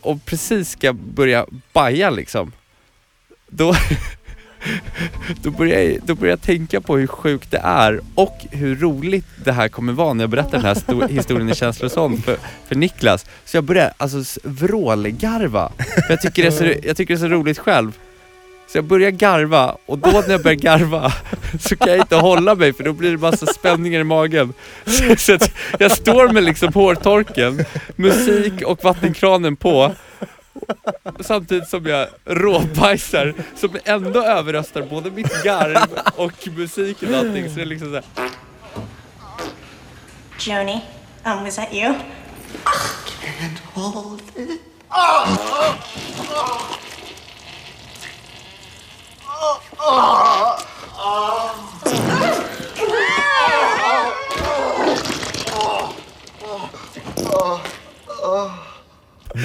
[0.00, 2.52] och precis ska börja baja liksom,
[3.48, 3.74] då,
[5.42, 9.26] då, börjar jag, då börjar jag tänka på hur sjukt det är och hur roligt
[9.44, 12.36] det här kommer vara när jag berättar den här sto- historien i Känslosång för,
[12.68, 13.26] för Niklas.
[13.44, 15.72] Så jag börjar alltså vrålgarva,
[16.08, 17.92] jag tycker, det är så, jag tycker det är så roligt själv.
[18.68, 21.12] Så jag börjar garva och då när jag börjar garva
[21.60, 24.52] så kan jag inte hålla mig för då blir det massa spänningar i magen.
[24.84, 25.38] Så, så
[25.78, 27.64] jag står med liksom hårtorken,
[27.96, 29.94] musik och vattenkranen på
[31.20, 35.76] samtidigt som jag råbajsar som ändå överröstar både mitt garv
[36.16, 37.48] och musiken och allting.
[37.48, 38.04] Så det är liksom såhär
[40.40, 40.80] Joni,
[41.24, 41.94] um, was that you?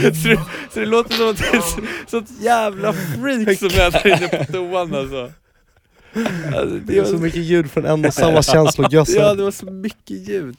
[0.21, 0.39] så, det,
[0.73, 4.27] så det låter som att det är så, sånt jävla freak som är där inne
[4.27, 5.31] på toan alltså.
[6.57, 9.19] alltså Det är så mycket ljud från en och samma känslogössa.
[9.19, 10.57] Ja det var så mycket ljud.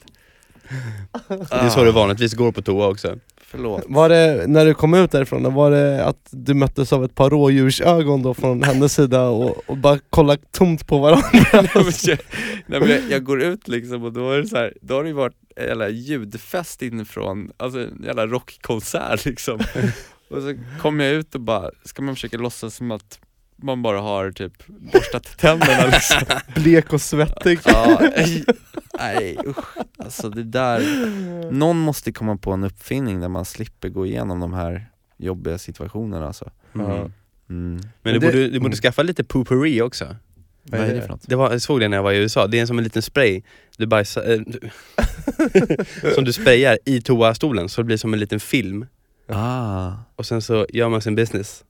[1.27, 3.19] Det är så det vanligtvis går på toa också.
[3.47, 3.83] Förlåt.
[3.87, 7.29] Var det, när du kom ut därifrån, var det att du möttes av ett par
[7.29, 11.29] rådjursögon då från hennes sida och, och bara kollade tomt på varandra?
[11.53, 12.19] Nej, men jag,
[12.65, 15.03] nej, men jag, jag går ut liksom och då är det så här, då har
[15.03, 19.59] det ju varit jävla ljudfest inifrån, alltså en jävla rockkonsert liksom
[20.29, 23.19] Och så kommer jag ut och bara, ska man försöka låtsas som att
[23.63, 26.21] man bara har typ borstat tänderna liksom
[26.55, 27.59] Blek och svettig.
[27.65, 28.01] Ja,
[28.97, 29.77] nej, usch.
[29.97, 30.81] Alltså det där,
[31.51, 34.85] någon måste komma på en uppfinning där man slipper gå igenom de här
[35.17, 36.91] jobbiga situationerna alltså Mm.
[37.49, 37.79] mm.
[38.01, 40.15] Men du, det- borde, du borde skaffa lite poopery också.
[40.63, 41.21] Vad är det för något?
[41.27, 43.01] Det var, jag såg det när jag var i USA, det är som en liten
[43.01, 43.41] spray
[43.77, 44.39] du bajsar, äh,
[46.15, 48.85] som du sprayar i toastolen så det blir som en liten film
[49.27, 51.63] Ah, och sen så gör man sin business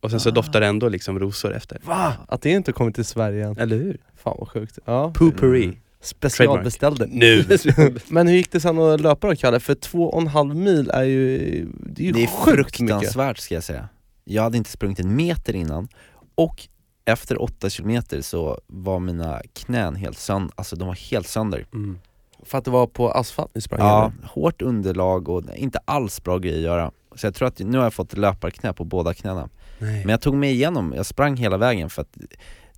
[0.00, 1.78] och sen så doftar det ändå liksom rosor efter.
[1.84, 2.12] Va?
[2.28, 3.58] Att det inte kommit till Sverige än.
[3.58, 3.98] Eller hur?
[4.16, 4.78] Fan vad sjukt.
[4.84, 5.12] Ja.
[5.14, 5.72] Poopery.
[6.04, 7.06] Specialbeställde.
[7.06, 7.44] Nu!
[8.08, 9.60] Men hur gick det sen att löpa då Kalle?
[9.60, 11.38] För två och en halv mil är ju,
[11.86, 12.76] det är ju Det är sjukt mycket.
[12.78, 13.88] fruktansvärt ska jag säga.
[14.24, 15.88] Jag hade inte sprungit en meter innan
[16.34, 16.68] och
[17.04, 21.66] efter åtta kilometer så var mina knän helt sönder, alltså de var helt sönder.
[21.74, 21.98] Mm.
[22.42, 24.28] För att det var på asfalt ni sprang Ja, eller?
[24.28, 26.90] hårt underlag och inte alls bra grejer att göra.
[27.16, 29.48] Så jag tror att nu har jag fått löparknä på båda knäna.
[29.78, 30.00] Nej.
[30.04, 32.16] Men jag tog mig igenom, jag sprang hela vägen för att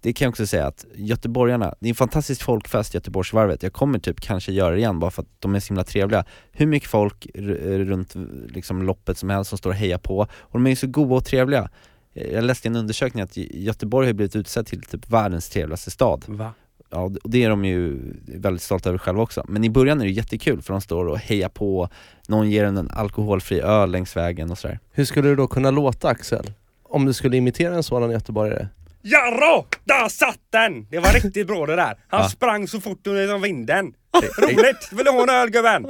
[0.01, 3.99] det kan jag också säga att göteborgarna, det är en fantastisk folkfest Göteborgsvarvet, jag kommer
[3.99, 6.25] typ kanske göra det igen bara för att de är så himla trevliga.
[6.53, 8.15] Hur mycket folk r- runt
[8.49, 11.15] liksom loppet som helst som står och hejar på, och de är ju så goda
[11.15, 11.71] och trevliga.
[12.13, 16.25] Jag läste i en undersökning att Göteborg har blivit utsedd till typ världens trevligaste stad.
[16.27, 16.53] Va?
[16.91, 19.45] Ja, och det är de ju väldigt stolta över själva också.
[19.49, 21.89] Men i början är det jättekul för de står och hejar på,
[22.29, 24.79] någon ger en en alkoholfri öl längs vägen och sådär.
[24.91, 26.51] Hur skulle det då kunna låta Axel?
[26.83, 28.69] Om du skulle imitera en sådan göteborgare?
[29.11, 29.67] Jarrå!
[29.85, 30.87] Där satt den!
[30.91, 31.95] Det var riktigt bra det där.
[32.09, 32.29] Han Ja.
[32.29, 33.93] sprang så fort som vinden.
[34.39, 34.89] Roligt!
[34.93, 35.87] Vill du ha en öl gubben?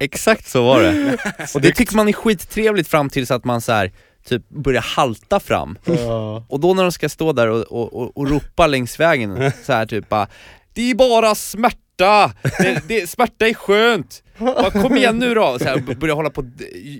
[0.00, 1.16] Exakt så var det.
[1.54, 3.92] och det tycker man är skittrevligt fram tills att man så här
[4.24, 5.78] typ börjar halta fram.
[6.48, 9.72] Och då när de ska stå där och, och, och, och ropa längs vägen så
[9.72, 10.26] här typ bara
[10.72, 11.76] Det är bara smärta!
[12.58, 14.22] Det, det, smärta är skönt!
[14.38, 15.58] Bara, kom igen nu då!
[15.58, 16.46] Så här, börja hålla på och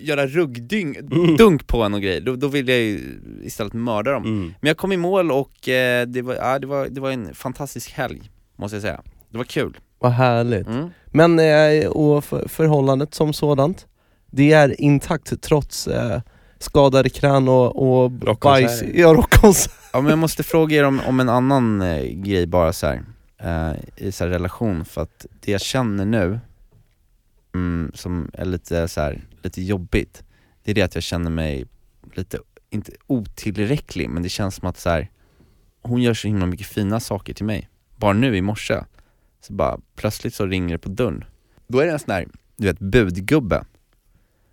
[0.03, 0.99] göra ruggdunk
[1.39, 4.55] dunk på en och grejer, då, då vill jag ju istället mörda dem.
[4.61, 7.35] Men jag kom i mål och eh, det, var, ja, det, var, det var en
[7.35, 9.03] fantastisk helg, måste jag säga.
[9.31, 9.79] Det var kul.
[9.99, 10.67] Vad härligt.
[10.67, 10.91] Mm.
[11.07, 13.87] Men eh, och för, förhållandet som sådant,
[14.31, 16.21] det är intakt trots eh,
[16.59, 19.73] skadade knän och, och bajs, ja, rockkonsert.
[19.93, 23.03] Ja men jag måste fråga er om, om en annan eh, grej bara så här,
[23.43, 26.41] eh, i så här relation, för att det jag känner nu,
[27.55, 30.23] mm, som är lite så här, lite jobbigt,
[30.63, 31.67] det är det att jag känner mig
[32.15, 32.39] lite,
[32.71, 35.11] inte otillräcklig, men det känns som att så här,
[35.83, 37.69] hon gör så himla mycket fina saker till mig.
[37.97, 38.85] Bara nu i morse,
[39.41, 41.25] så bara plötsligt så ringer det på dörren.
[41.67, 43.65] Då är det en sån här, du vet, budgubbe.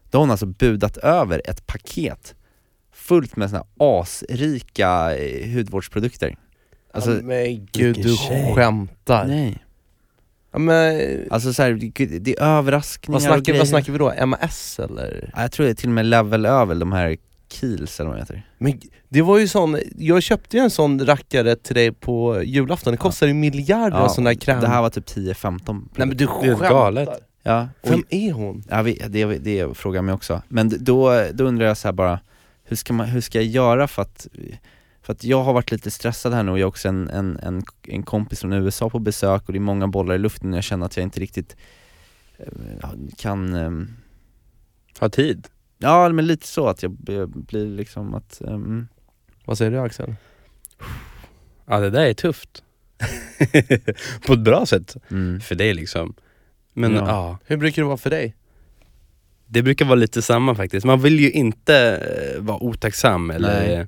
[0.10, 2.36] Då har hon alltså budat över ett paket
[2.92, 6.38] fullt med såna här asrika eh, hudvårdsprodukter.
[6.92, 8.54] Alltså, ja, men gud, du tjej.
[8.56, 9.26] skämtar.
[9.28, 9.58] Nej.
[10.52, 13.60] Ja, men, Alltså så här, det, det är överraskningar vad, och snackar, grejer.
[13.60, 14.12] vad snackar vi då?
[14.18, 15.30] MS eller?
[15.36, 17.18] Ja, jag tror det är till och med level över de här
[17.50, 18.46] Kiels eller vad de heter.
[18.58, 18.80] Men
[19.10, 22.98] det var ju sån, jag köpte ju en sån rackare till dig på julafton, det
[22.98, 25.60] kostar ju miljarder ja, sån där kräm Det här var typ 10-15
[25.96, 26.70] Nej men du Det är skämtar!
[26.70, 27.10] galet.
[27.44, 28.64] Ja, och- Vem är hon?
[28.70, 30.42] Ja, vi- det, det frågar jag mig också.
[30.48, 32.20] Men då, då undrar jag så här bara,
[32.64, 34.28] hur ska, man, hur ska jag göra för att,
[35.08, 37.40] för att jag har varit lite stressad här nu och jag har också en, en,
[37.44, 40.58] en, en kompis från USA på besök och det är många bollar i luften och
[40.58, 41.56] jag känner att jag inte riktigt
[42.38, 43.88] eh, kan ehm,
[45.00, 45.48] Ha tid?
[45.78, 46.92] Ja men lite så att jag
[47.28, 48.88] blir liksom att, ehm,
[49.46, 50.16] Vad säger du Axel?
[51.66, 52.64] Ja det där är tufft.
[54.28, 54.96] På ett bra sätt.
[55.12, 55.40] Mm.
[55.40, 56.14] För dig liksom.
[56.74, 57.08] Men Ja.
[57.08, 57.38] ja.
[57.46, 58.36] Hur brukar det vara för dig?
[59.46, 60.86] Det brukar vara lite samma faktiskt.
[60.86, 63.88] Man vill ju inte eh, vara otacksam eller Nej.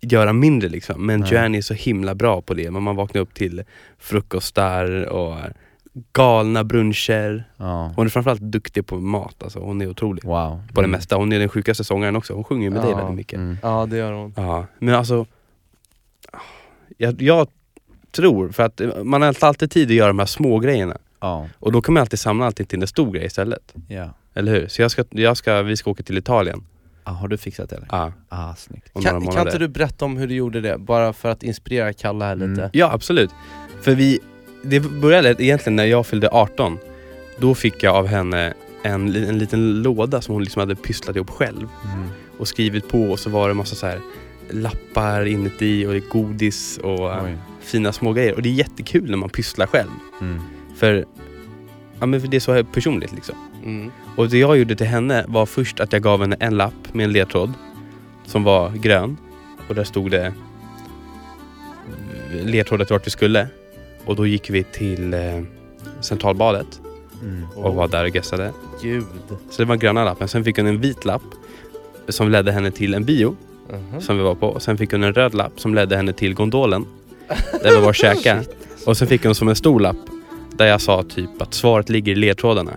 [0.00, 1.06] Göra mindre liksom.
[1.06, 1.32] Men Nej.
[1.32, 2.70] Joanne är så himla bra på det.
[2.70, 3.62] Men man vaknar upp till
[3.98, 5.36] frukostar och
[6.12, 7.44] galna bruncher.
[7.56, 7.92] Ja.
[7.96, 9.58] Hon är framförallt duktig på mat alltså.
[9.58, 10.24] Hon är otrolig.
[10.24, 10.62] Wow.
[10.74, 10.90] På det Mm.
[10.90, 11.16] mesta.
[11.16, 12.34] Hon är den sjukaste sångaren också.
[12.34, 12.96] Hon sjunger med dig Ja.
[12.96, 13.36] väldigt mycket.
[13.36, 13.58] Mm.
[13.62, 15.26] Ja det gör hon Ja, men alltså
[16.98, 17.48] jag, jag
[18.10, 21.48] tror, för att man har alltid tid att göra de här små grejerna Ja.
[21.58, 24.10] Och då kan man alltid samla allting till en stor grej istället Ja.
[24.34, 24.68] Eller hur?
[24.68, 26.62] Så jag ska, jag ska, vi ska åka till Italien
[27.04, 27.88] Ah, har du fixat det eller?
[27.90, 28.92] Ja, Ah, snyggt.
[29.02, 30.78] kan, kan inte du berätta om hur du gjorde det?
[30.78, 32.50] Bara för att inspirera Kalle här Mm.
[32.50, 33.30] lite Ja absolut,
[33.82, 34.18] för vi,
[34.62, 36.78] det började egentligen när jag fyllde 18
[37.38, 41.30] Då fick jag av henne en, en liten låda som hon liksom hade pysslat ihop
[41.30, 42.08] själv Mm.
[42.38, 44.00] och skrivit på och så var det massa så här
[44.50, 47.36] lappar inuti och det är godis och eh, Oj.
[47.60, 48.34] fina små grejer.
[48.34, 49.88] Och det är jättekul när man pysslar själv.
[50.20, 50.40] Mm.
[50.76, 51.04] För,
[52.00, 53.34] ja, men för det är så personligt liksom.
[53.64, 53.90] Mm.
[54.16, 57.04] Och det jag gjorde till henne var först att jag gav henne en lapp med
[57.04, 57.52] en ledtråd
[58.26, 59.16] som var grön
[59.68, 60.32] och där stod det eh,
[62.46, 63.46] ledtrådar till vart vi skulle.
[64.04, 65.20] Och då gick vi till eh,
[66.00, 66.80] Centralbadet
[67.22, 67.46] Mm.
[67.54, 68.52] och var där och gästade.
[68.82, 69.04] Gud
[69.50, 70.28] Så det var gröna lappen.
[70.28, 71.22] Sen fick hon en vit lapp
[72.08, 73.36] som ledde henne till en bio
[73.72, 74.00] Mhm.
[74.00, 74.46] som vi var på.
[74.48, 76.86] Och sen fick hon en röd lapp som ledde henne till gondolen
[77.62, 78.42] där vi var och käka.
[78.86, 79.96] Och sen fick hon som en stor lapp
[80.52, 82.72] där jag sa typ att svaret ligger i ledtrådarna.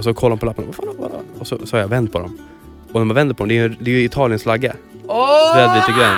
[0.00, 1.20] Och så kollade hon på lappen vad fan, vad fan?
[1.38, 2.38] och så sa jag vänd på dem.
[2.92, 4.74] Och när man vänder på dem, det är ju, det är ju Italiens flagga.
[5.56, 6.16] Röd, vit och grön.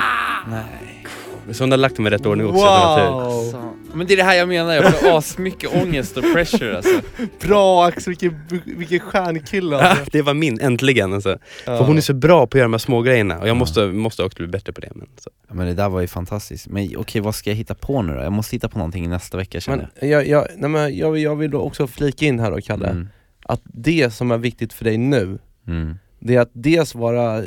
[0.51, 1.07] Nej.
[1.53, 2.61] Så hon hade lagt dem i rätt ordning också.
[2.61, 2.67] tur.
[2.67, 3.63] Alltså.
[3.95, 7.01] Men det är det här jag menar, jag får asmycket ångest och pressure alltså.
[7.41, 10.05] Bra Axel, vilken, vilken stjärnkille alltså.
[10.13, 11.39] det var min, äntligen alltså.
[11.67, 11.79] Ja.
[11.79, 13.87] För hon är så bra på att göra de här små grejerna och jag måste,
[13.87, 14.93] måste också bli bättre på det.
[14.95, 15.31] Men, så.
[15.49, 16.69] Ja, men det där var ju fantastiskt.
[16.69, 18.23] Men okej, vad ska jag hitta på nu då?
[18.23, 21.37] Jag måste hitta på någonting nästa vecka känner Men jag, jag, nej, men jag, jag
[21.37, 22.65] vill då också flika in här då jag.
[22.65, 23.09] Kalle, Mm.
[23.43, 25.95] Att det som är viktigt för dig nu, Mm.
[26.21, 27.43] det är att dels vara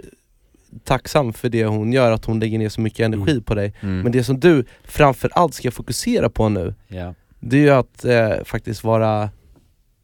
[0.84, 3.74] tacksam för det hon gör, att hon lägger ner så mycket energi på dig.
[3.82, 4.00] Mm.
[4.02, 7.14] Men det som du framförallt ska fokusera på nu, Ja.
[7.39, 9.30] det är ju att eh, faktiskt vara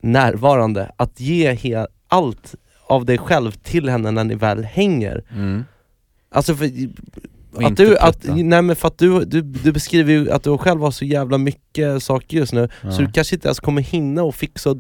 [0.02, 2.56] närvarande, att ge allt
[2.88, 5.24] av dig själv till henne när ni väl hänger.
[5.32, 5.64] Mm.
[6.30, 6.70] Alltså för
[7.58, 10.82] att du, att, nej men för att du, du, du beskriver ju att du själv
[10.82, 12.92] har så jävla mycket saker just nu, Ja.
[12.92, 14.78] så du kanske inte ens kommer hinna och fixa och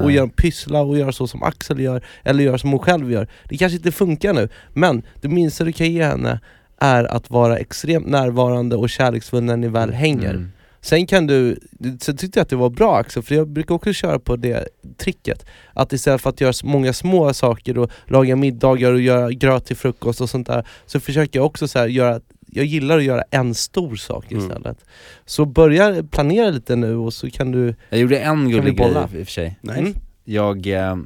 [0.00, 0.14] och Nej.
[0.14, 3.28] göra pyssla och göra så som Axel gör, eller göra som hon själv gör.
[3.48, 6.40] Det kanske inte funkar nu, men det minsta du kan ge henne
[6.78, 10.30] är att vara extremt närvarande och kärleksfull när ni väl hänger.
[10.30, 10.52] Mm.
[10.84, 11.58] Sen kan du,
[12.00, 14.68] sen tyckte jag att det var bra Axel, för jag brukar också köra på det
[14.96, 19.64] tricket Att istället för att göra många små saker och laga middagar och göra gröt
[19.66, 23.04] till frukost och sånt där Så försöker jag också så här göra, jag gillar att
[23.04, 24.44] göra en stor sak Mm.
[24.44, 24.84] istället
[25.24, 29.02] Så börja planera lite nu och så kan du Jag gjorde en gullig grej bolla?
[29.02, 29.58] i och för sig.
[29.60, 29.78] Nice.
[29.78, 29.94] Mm.
[30.24, 30.96] Jag, eh,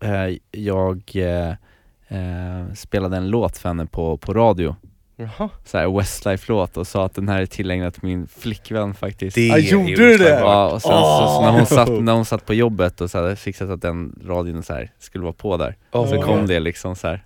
[0.00, 1.48] eh, jag eh,
[2.08, 4.76] eh, spelade en låt för henne på, på radio
[5.20, 5.48] Jaha.
[5.64, 9.48] så här Westlife-låt och sa att den här är tillägnad till min flickvän faktiskt Det
[9.50, 10.28] är gjorde du det?
[10.40, 11.42] Ja, och sen så, så Åh!
[11.44, 14.62] när, hon satt, när hon satt på jobbet och så hade fixat att den radion
[14.62, 16.08] så här skulle vara på där, Åh.
[16.10, 17.24] så kom det liksom så här.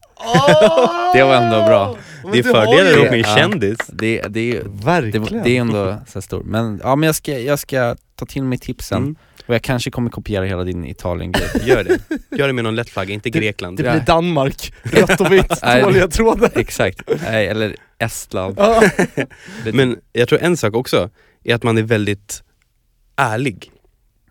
[1.15, 3.79] Det var ändå bra Men Det är fördelar ju- att bli en kändis.
[3.89, 5.25] det, det, det, Verkligen.
[5.25, 8.27] det, det är ändå så här stort, men ja men jag ska, jag ska ta
[8.27, 9.17] till mig tipsen Mm.
[9.47, 11.99] Och jag kanske kommer kopiera hela din Italien-grej Gör det.
[12.37, 13.77] Gör det med någon lätt flagga, inte Grekland.
[13.77, 18.59] Det blir Danmark, rött och vitt, dåliga trådar Exakt, Nej, eller Estland.
[19.73, 21.11] Men jag tror en sak också,
[21.45, 22.43] är att man är väldigt
[23.17, 23.71] ärlig.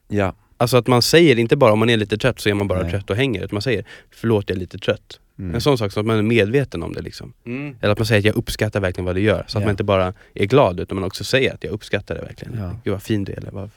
[0.07, 0.36] Ja.
[0.57, 2.82] Alltså att man säger inte bara om man är lite trött så är man bara
[2.82, 2.91] Nej.
[2.91, 5.20] trött och hänger, utan man säger förlåt jag är lite trött.
[5.39, 5.55] Mm.
[5.55, 7.34] En sån sak, så att man är medveten om det liksom.
[7.45, 7.76] Mm.
[7.82, 9.68] Eller att man säger att jag uppskattar verkligen vad du gör, så att Ja.
[9.68, 12.57] man inte bara är glad utan man också säger att jag uppskattar det verkligen.
[12.57, 12.76] Ja.
[12.84, 13.70] Gud vad fin du är, eller vad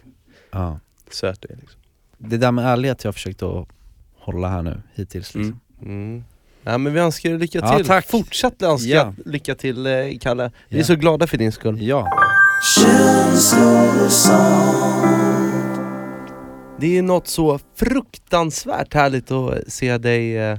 [0.51, 0.81] Ja.
[1.11, 1.57] Söt du är.
[1.57, 1.81] Liksom.
[2.19, 3.69] Det där med ärlighet jag har försökt att
[4.19, 5.61] hålla här nu hittills liksom.
[5.83, 6.25] Mm.
[6.65, 8.07] Ja men vi önskar dig lycka Ja, till, tack.
[8.11, 9.13] fortsatt önska Ja.
[9.25, 10.87] lycka till eh, Kalle Vi är Ja.
[10.87, 12.09] så glada för din skull Ja
[16.81, 20.59] Det är något så fruktansvärt härligt att se dig, eh,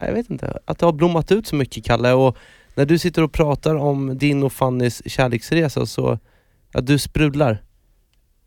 [0.00, 2.36] jag vet inte, att det har blommat ut så mycket Kalle och
[2.74, 6.18] när du sitter och pratar om din och Fannys kärleksresa så,
[6.72, 7.62] ja du sprudlar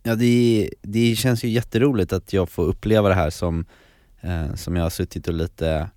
[0.08, 3.66] Ja det, det känns ju jätteroligt att jag får uppleva det här som,
[4.22, 5.89] eh, som jag har suttit och lite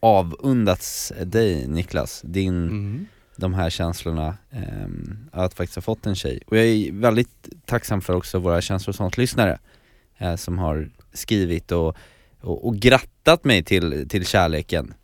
[0.00, 4.88] avundats dig Niklas, din, de här känslorna, eh,
[5.32, 6.40] att faktiskt ha fått en tjej.
[6.46, 9.58] Och jag är väldigt tacksam för också våra känslor och sånt lyssnare
[10.18, 11.96] eh, som har skrivit och,
[12.40, 14.94] och, och grattat mig till, till kärleken.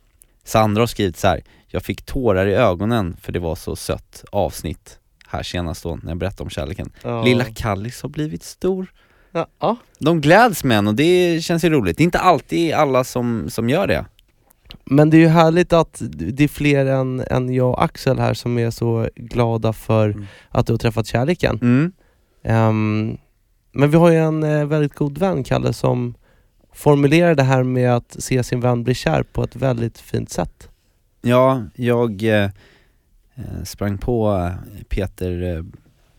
[0.43, 4.23] Sandra har skrivit så här: jag fick tårar i ögonen för det var så sött
[4.31, 4.99] avsnitt
[5.31, 6.89] här senast då när jag berättade om kärleken.
[7.03, 7.23] Ja.
[7.23, 8.91] Lilla Kallis har blivit stor.
[9.31, 9.77] Ja, ja.
[9.99, 11.97] De gläds med en och det känns ju roligt.
[11.97, 14.05] Det är inte alltid alla som, som gör det.
[14.85, 18.33] Men det är ju härligt att det är fler än, än jag och Axel här
[18.33, 21.91] som är så glada för att du har träffat kärleken Mm.
[22.43, 23.17] Ehm,
[23.71, 26.15] Men vi har ju en eh, väldigt god vän, Kalle, som
[26.73, 30.69] formulerar det här med att se sin vän bli kär på ett väldigt fint sätt
[31.21, 32.49] Ja, jag eh,
[33.63, 35.63] sprang på eh, Peter eh,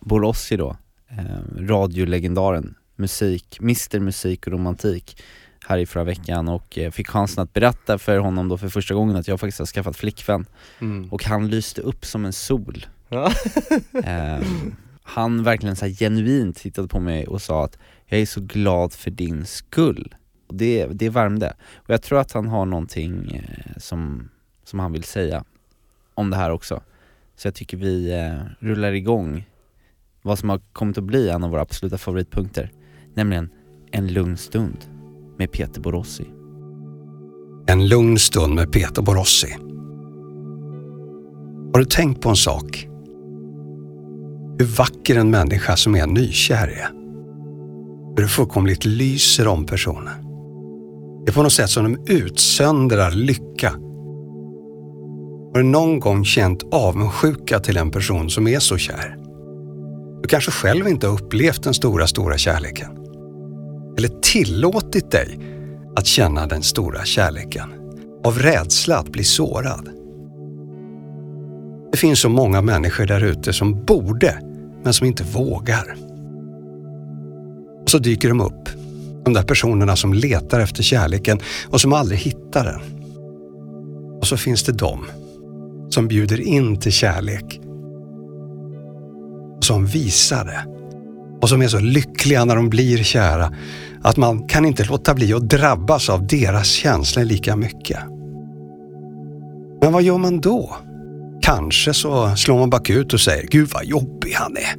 [0.00, 0.76] Borossi då,
[1.08, 5.22] eh, radiolegendaren, musik, Mr Musik och romantik
[5.66, 8.94] här i förra veckan och eh, fick chansen att berätta för honom då för första
[8.94, 10.46] gången att jag faktiskt har skaffat flickvän
[10.80, 11.08] Mm.
[11.12, 13.32] och han lyste upp som en sol Ja.
[14.04, 18.92] Ehm, Han verkligen så genuint tittade på mig och sa att jag är så glad
[18.92, 20.14] för din skull
[20.46, 21.54] och det, det värmde.
[21.74, 24.28] Och jag tror att han har någonting eh, som,
[24.64, 25.44] som han vill säga
[26.14, 26.80] om det här också.
[27.36, 29.44] Så jag tycker vi eh, rullar igång
[30.22, 32.72] vad som har kommit att bli en av våra absoluta favoritpunkter,
[33.14, 33.50] nämligen
[33.90, 34.76] En lugn stund
[35.38, 36.24] med Peter Borossi.
[37.66, 39.56] En lugn stund med Peter Borossi.
[41.72, 42.88] Har du tänkt på en sak?
[44.58, 46.88] Hur vacker en människa som är nykär är.
[48.16, 50.24] Hur det fullkomligt lyser om personen.
[51.24, 53.72] Det är på något sätt som de utsöndrar lycka.
[55.52, 59.16] Har du någon gång känt avundsjuka till en person som är så kär?
[60.22, 62.90] Du kanske själv inte har upplevt den stora, stora kärleken.
[63.98, 65.38] Eller tillåtit dig
[65.96, 67.72] att känna den stora kärleken.
[68.24, 69.88] Av rädsla att bli sårad.
[71.92, 74.38] Det finns så många människor där ute som borde,
[74.84, 75.96] men som inte vågar.
[77.82, 78.68] Och så dyker de upp.
[79.24, 81.38] De där personerna som letar efter kärleken
[81.68, 82.80] och som aldrig hittar den.
[84.20, 85.04] Och så finns det de
[85.92, 87.60] som bjuder in till kärlek.
[89.60, 90.64] Som visar det.
[91.40, 93.52] Och som är så lyckliga när de blir kära
[94.02, 97.98] att man kan inte låta bli att drabbas av deras känslor lika mycket.
[99.82, 100.76] Men vad gör man då?
[101.42, 104.76] Kanske så slår man bakut och säger Gud vad jobbig han är.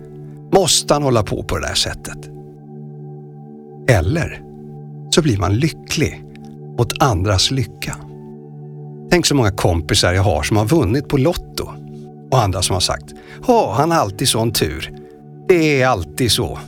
[0.60, 2.30] Måste han hålla på på det där sättet?
[3.90, 4.42] Eller
[5.10, 6.24] så blir man lycklig
[6.78, 7.96] åt andras lycka.
[9.14, 11.70] Tänk så många kompisar jag har som har vunnit på Lotto
[12.32, 13.06] Och andra som har sagt,
[13.48, 14.92] ja, han har alltid sån tur.
[15.48, 16.60] Det är alltid så.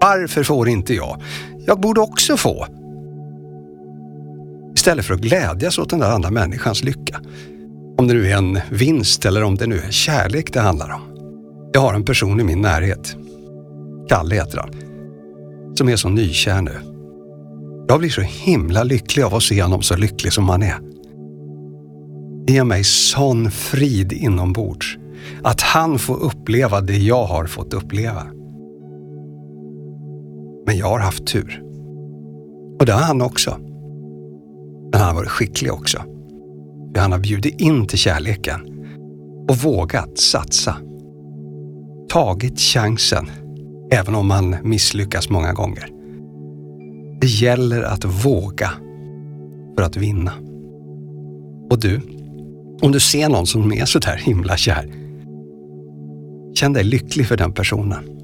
[0.00, 1.22] Varför får inte jag?
[1.66, 2.66] Jag borde också få.
[4.74, 7.20] Istället för att glädjas åt den där andra människans lycka.
[7.98, 11.00] Om det nu är en vinst eller om det nu är kärlek det handlar om.
[11.72, 13.16] Jag har en person i min närhet,
[14.08, 14.70] Kalle heter han,
[15.76, 16.80] som är så nykär nu.
[17.88, 20.89] Jag blir så himla lycklig av att se honom så lycklig som han är.
[22.50, 24.98] Ge mig sån frid inombords.
[25.42, 28.22] Att han får uppleva det jag har fått uppleva.
[30.66, 31.62] Men jag har haft tur.
[32.78, 33.56] Och det har han också.
[34.92, 35.98] Men han har varit skicklig också.
[36.94, 38.60] För han har bjudit in till kärleken
[39.48, 40.76] och vågat satsa.
[42.08, 43.30] Tagit chansen,
[43.92, 45.88] även om man misslyckas många gånger.
[47.20, 48.70] Det gäller att våga
[49.76, 50.32] för att vinna.
[51.70, 52.00] Och du,
[52.82, 54.86] om du ser någon som är sådär himla kär,
[56.54, 58.20] känn dig lycklig för den personen,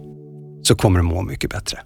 [0.63, 1.79] så kommer du må mycket bättre.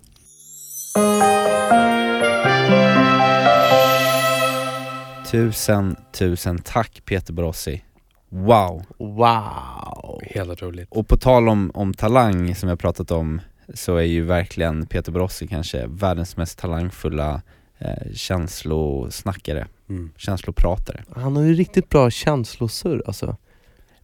[5.31, 7.85] Tusen, tusen tack Peter Borossi.
[8.29, 8.85] Wow.
[8.99, 10.21] Wow.
[10.23, 10.89] Helt otroligt.
[10.91, 13.41] Och på tal om, om talang som jag pratat om,
[13.75, 17.43] så är ju verkligen Peter Borossi kanske världens mest talangfulla
[17.79, 20.11] eh, känslosnackare, Mm.
[20.17, 21.05] känslopratare.
[21.17, 23.37] Han har ju riktigt bra känslosurr alltså.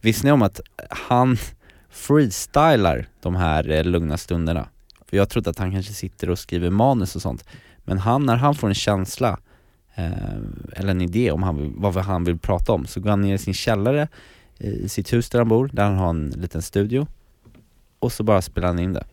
[0.01, 0.59] Visste ni om att
[0.89, 1.37] han
[1.89, 4.67] freestylar de här eh, lugna stunderna?
[5.05, 7.43] För jag trodde att han kanske sitter och skriver manus och sånt.
[7.85, 9.39] Men han, när han får en känsla,
[9.95, 10.11] eh,
[10.75, 13.35] eller en idé om han, vill- vad han vill prata om, så går han ner
[13.35, 14.07] i sin källare,
[14.57, 17.07] eh, i sitt hus där han bor, där han har en liten studio,
[17.99, 19.03] och så bara spelar han in det.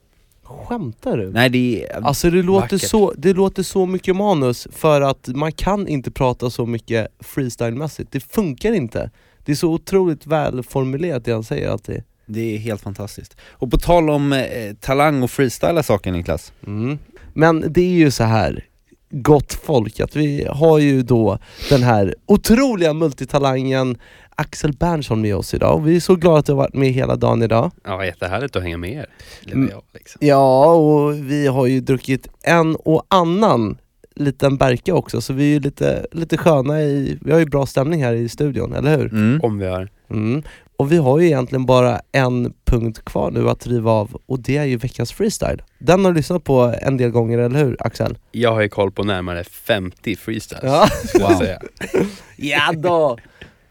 [0.44, 1.30] Skämtar du?
[1.30, 2.06] Nej det är...
[2.06, 2.88] Alltså det låter, vackert.
[2.90, 8.12] så, det låter så mycket manus för att man kan inte prata så mycket freestylemässigt.
[8.12, 9.10] Det funkar inte.
[9.44, 12.02] Det är så otroligt välformulerat det han säger alltid.
[12.26, 13.36] Det är helt fantastiskt.
[13.50, 16.52] Och på tal om eh, talang och freestyla saker Niklas.
[16.66, 16.98] Mm.
[17.32, 18.64] Men det är ju så här
[19.10, 21.38] gott folk, att vi har ju då
[21.68, 23.98] den här otroliga multitalangen
[24.34, 25.74] Axel Berntsson med oss idag.
[25.74, 27.70] Och vi är så glada att du har varit med hela dagen idag.
[27.84, 29.06] Ja, jättehärligt att hänga med er.
[29.42, 29.70] Lite Mm.
[29.72, 30.18] jag, liksom.
[30.24, 33.78] Ja, och vi har ju druckit en och annan
[34.16, 37.66] liten Berka också, så vi är ju lite, lite sköna i, vi har ju bra
[37.66, 39.12] stämning här i studion, eller hur?
[39.12, 39.40] Mm.
[39.42, 39.88] Om vi har.
[40.10, 40.42] Mm.
[40.76, 44.56] Och vi har ju egentligen bara en punkt kvar nu att driva av och det
[44.56, 45.62] är ju veckans freestyle.
[45.78, 48.18] Den har du lyssnat på en del gånger, eller hur Axel?
[48.32, 50.86] Jag har ju koll på närmare 50 freestyles, Ja.
[51.08, 51.60] skulle jag säga.
[52.36, 53.18] ja då.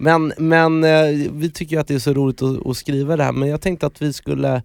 [0.04, 3.32] Men, men eh, vi tycker att det är så roligt att, att skriva det här,
[3.32, 4.62] men jag tänkte att vi skulle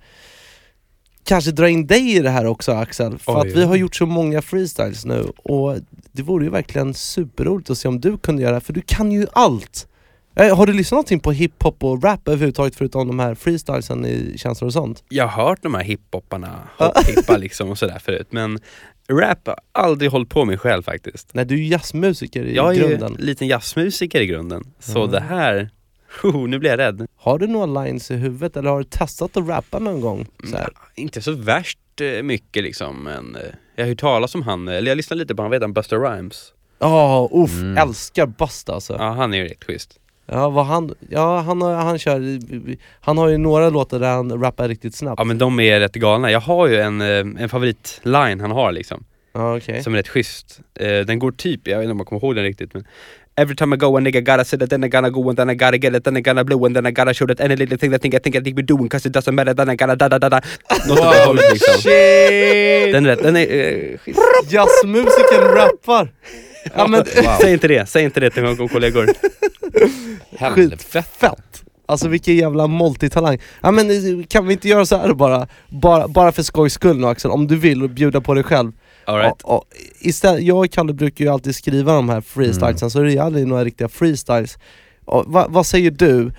[1.24, 3.48] kanske dra in dig i det här också Axel, för Oj.
[3.48, 5.76] att vi har gjort så många freestyles nu och
[6.12, 9.12] det vore ju verkligen superroligt att se om du kunde göra det, för du kan
[9.12, 9.88] ju allt!
[10.34, 14.34] Eh, Har du lyssnat någonting på hiphop och rap överhuvudtaget förutom de här freestylesen i
[14.38, 15.04] känslor och sånt?
[15.08, 18.58] Jag har hört de här hiphopparna hoppa liksom och sådär förut, men
[19.12, 21.34] rap har aldrig hållit på med själv faktiskt.
[21.34, 23.14] Nej du är ju jazzmusiker i Jag är ju grunden.
[23.18, 25.10] en liten jazzmusiker i grunden, så Mm.
[25.10, 25.70] det här,
[26.22, 27.06] oh, nu blir jag rädd.
[27.16, 30.26] Har du några lines i huvudet eller har du testat att rappa någon gång?
[30.50, 30.68] Så här?
[30.94, 33.42] Inte så värst eh, mycket liksom, men eh,
[33.76, 35.98] jag har hört talas om han, eller jag lyssnade lite på han, vet han, Buster
[35.98, 36.52] Rhymes?
[36.78, 37.76] Ja, uff, Mm.
[37.76, 38.92] älskar Busta alltså.
[38.98, 39.98] Ja, han är ju rätt schysst.
[40.30, 42.38] Ja, vad han, ja han, har, han kör,
[43.00, 45.20] han har ju några låtar där han rappar riktigt snabbt.
[45.20, 46.30] Ja men de är rätt galna.
[46.30, 49.04] Jag har ju en, eh, en favoritline han har liksom.
[49.32, 49.82] Ja, okej.
[49.82, 50.60] Som är rätt schysst.
[50.80, 52.84] Eh, den går typ, jag vet inte om jag kommer ihåg den riktigt men
[53.40, 55.50] Every time I go a nigga gotta sit it, then I gotta go and then
[55.50, 57.56] I gotta get it, then I gotta blow and then I gotta show that any
[57.56, 59.70] little thing that think I think I think we're doing cause it doesn't matter, then
[59.70, 60.40] I gotta da da da da
[60.88, 61.74] Något det hållet liksom.
[61.74, 62.92] Shit!
[62.92, 64.20] Den är rätt, den är eh, schysst.
[64.50, 66.08] Jazzmusiken rappar!
[66.74, 67.04] Ja, men,
[67.40, 69.06] Säg inte det, säg inte det till mina kollegor.
[70.54, 71.64] Skitfett!
[71.86, 73.38] Alltså vilken jävla multitalang.
[73.60, 75.46] Ja men kan vi inte göra så här bara?
[75.68, 78.72] Bara, bara för skojs skull nu Axel, om du vill och bjuda på dig själv.
[79.04, 79.42] All right.
[79.42, 79.64] Och, och,
[80.00, 83.46] istället, jag och Kalle brukar ju alltid skriva de här freestylesen, så det är aldrig
[83.46, 84.58] några riktiga freestyles.
[85.04, 86.32] Och, va, vad säger du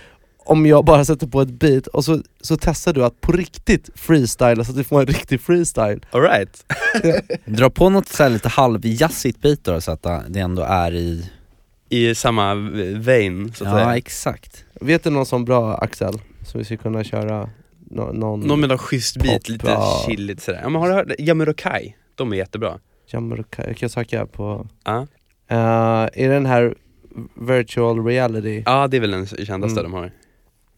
[0.46, 3.90] om jag bara sätter på ett beat och så, så testar du att på riktigt
[3.96, 6.00] freestyla så att vi får en riktig freestyle?
[6.12, 6.66] All right.
[7.46, 11.30] Dra på något så här lite halvjazzigt beat då så att det ändå är i...
[11.90, 12.54] I samma
[12.96, 13.98] vein så att Ja säga.
[13.98, 14.66] exakt.
[14.82, 16.14] Vet du någon som bra Axel?
[16.46, 17.50] Som vi skulle kunna köra
[17.92, 18.40] nå- någon...
[18.40, 20.04] Någon med någon schysst beat, lite ja.
[20.08, 20.60] chilligt sådär.
[20.64, 21.96] Ja, men har du hört Yamurokai?
[22.16, 22.80] De är jättebra.
[23.12, 24.68] Jamaica, jag kan söka på...
[24.86, 25.08] Ja.
[25.52, 25.58] Uh,
[26.14, 26.76] är den här
[27.48, 28.64] virtual reality?
[28.66, 29.92] Ja, det är väl den kändaste Mm.
[29.92, 30.12] de har.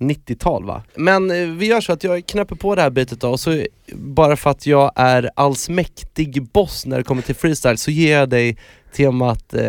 [0.02, 0.84] 90-tal va?
[0.96, 3.66] Men eh, vi gör så att jag knäpper på det här bitet då, och så
[3.94, 8.30] bara för att jag är allsmäktig boss när det kommer till freestyle så ger jag
[8.30, 8.58] dig
[8.94, 9.62] temat eh,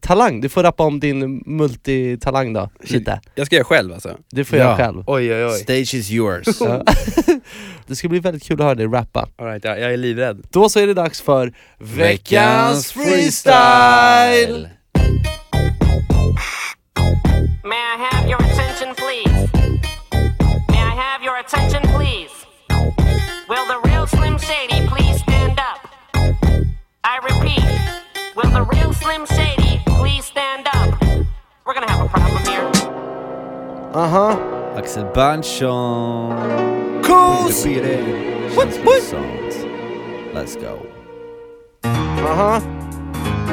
[0.00, 0.40] talang.
[0.40, 3.20] Du får rappa om din multitalang då, lite.
[3.34, 4.16] Jag ska göra själv alltså?
[4.30, 5.04] Du får göra själv.
[5.06, 5.58] Oj oj oj.
[5.58, 6.46] Stage is yours.
[6.60, 6.84] Ja.
[7.86, 9.28] det ska bli väldigt kul att höra dig rappa.
[9.36, 10.46] All right, jag, jag är livrädd.
[10.50, 14.68] Då så är det dags för veckans freestyle!
[17.64, 19.25] May I have your attention, please?
[21.46, 22.32] Attention, please?
[23.48, 25.78] Will the real Slim Shady please stand up?
[27.04, 27.64] I repeat,
[28.34, 31.00] will the real Slim Shady please stand up?
[31.64, 32.70] We're gonna have a problem here.
[33.94, 34.74] Aha.
[34.76, 37.02] Axel Berntsson.
[37.02, 37.64] Kos!
[38.54, 39.52] Känslosånt.
[40.34, 40.84] Let's go.
[41.84, 42.60] Aha.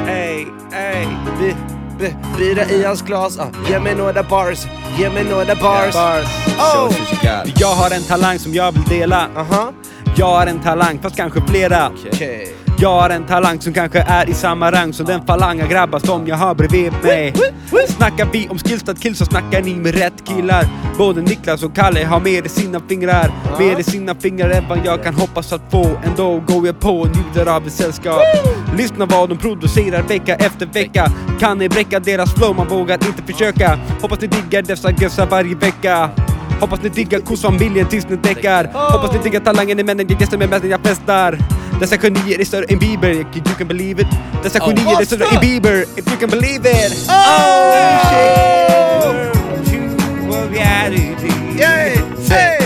[0.08, 1.06] Ey, ey,
[1.38, 1.54] vi,
[1.98, 3.50] vi, bira i hans glas, ah.
[3.68, 4.66] ge mig några bars,
[4.98, 6.43] ge mig några bars.
[6.58, 6.94] Oh!
[7.56, 9.28] Jag har en talang som jag vill dela.
[9.36, 9.72] Aha.
[10.16, 11.90] Jag har en talang, fast kanske flera.
[12.12, 12.46] Okay.
[12.78, 16.26] Jag har en talang som kanske är i samma rang som den falanga grabbar som
[16.26, 17.32] jag har bredvid mig.
[17.88, 20.66] Snackar vi om skillstad kill så snackar ni med rätt killar.
[20.98, 23.30] Både Niklas och Kalle har mer i sina fingrar.
[23.58, 25.90] Mer i sina fingrar än vad jag kan hoppas att få.
[26.04, 28.22] Ändå går jag på och njuter av ett sällskap.
[28.76, 31.12] Lyssna vad de producerar vecka efter vecka.
[31.40, 32.56] Kan ni bräcka deras flow?
[32.56, 33.78] Man vågar inte försöka.
[34.02, 36.10] Hoppas ni diggar dessa gössar varje vecka.
[36.60, 40.38] Hoppas ni diggar kosfamiljen tills ni däckar Hoppas ni diggar talangen i männen, jag gästar
[40.38, 41.38] med när jag festar
[41.80, 44.08] Dessa genier är större än Bieber, you can believe it
[44.42, 47.08] Dessa Oh, genier är större än Bieber, if you can believe it
[51.58, 52.63] Ge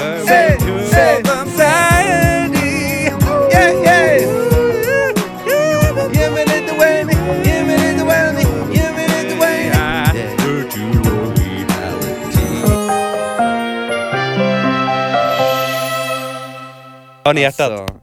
[17.29, 17.71] Har ni hjärtat?
[17.71, 18.01] Alltså.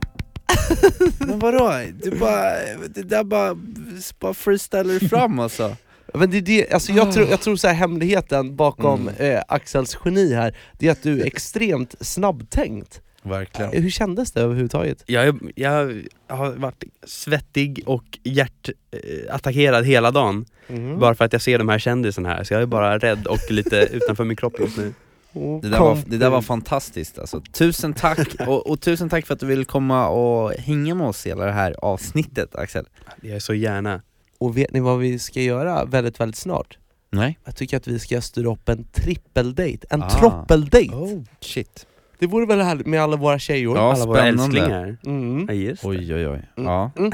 [1.26, 1.74] Men vadå?
[2.04, 2.52] Du bara,
[2.90, 3.58] det där bara,
[4.20, 5.76] bara freestylar fram alltså.
[6.14, 10.34] Men det det, alltså jag, tror, jag tror så här hemligheten bakom eh, Axels geni
[10.34, 13.02] här, det är att du är extremt snabbtänkt.
[13.24, 13.84] Verkligen.
[13.84, 15.04] Hur kändes det överhuvudtaget?
[15.06, 20.46] Jag, jag har varit svettig och hjärtattackerad hela dagen.
[20.68, 21.00] Mhm.
[21.00, 23.52] Bara för att jag ser de här kändisarna här, så jag är bara rädd och
[23.52, 24.94] lite utanför min kropp just nu.
[25.62, 27.42] Det där, var, det där var fantastiskt alltså.
[27.52, 31.26] Tusen tack, och, och tusen tack för att du vill komma och hänga med oss
[31.26, 32.86] i hela det här avsnittet Axel.
[33.22, 34.02] Jag är så gärna.
[34.38, 36.78] Och vet ni vad vi ska göra väldigt, väldigt snart?
[37.10, 37.40] Nej.
[37.46, 40.10] Jag tycker att vi ska styra upp en trippeldate, en Ah.
[40.10, 40.96] trippeldate!
[40.96, 41.24] Oh.
[41.42, 41.88] Shit.
[42.20, 43.78] Det vore väl härligt med alla våra tjejor?
[43.78, 44.60] Ja, Alla våra spännande.
[44.60, 44.98] älsklingar.
[45.06, 45.46] Mm.
[45.50, 45.88] Ja, just det.
[45.88, 46.50] Oj oj oj.
[46.58, 46.72] Mm.
[46.72, 46.92] Ja.
[46.98, 47.12] Mm.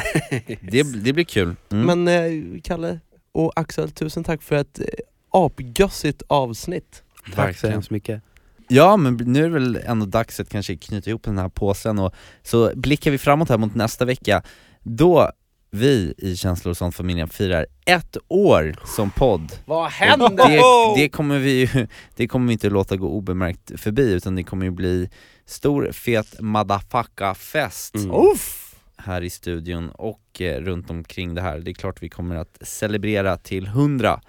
[0.62, 1.56] Det, det blir kul.
[1.72, 2.04] Mm.
[2.04, 3.00] Men eh, Kalle
[3.32, 4.86] och Axel, tusen tack för ett eh,
[5.30, 7.04] apgössigt avsnitt.
[7.26, 7.74] Tack så Verkligen.
[7.74, 8.22] hemskt mycket.
[8.68, 12.00] Ja men nu är det väl ändå dags att kanske knyta ihop den här påsen
[12.00, 12.14] och
[12.44, 14.44] så blickar vi framåt här mot nästa vecka
[14.84, 15.32] då
[15.72, 19.52] vi i Känslor och sånt familjen firar ett år som podd.
[19.66, 20.48] Vad händer?
[20.96, 24.44] Det, det kommer vi ju, det kommer vi inte låta gå obemärkt förbi utan det
[24.44, 25.10] kommer ju bli
[25.46, 28.12] stor fet motherfucka fest Mm.
[28.12, 28.68] Uff!
[28.98, 31.60] här i studion och eh, runt omkring det här.
[31.60, 34.22] Det är klart vi kommer att celebrera till 100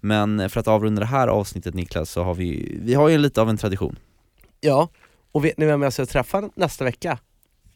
[0.00, 3.40] Men för att avrunda det här avsnittet Niklas så har vi, vi har ju lite
[3.42, 3.98] av en tradition.
[4.60, 4.88] Ja,
[5.32, 7.18] och vet ni vem jag ska träffa nästa vecka?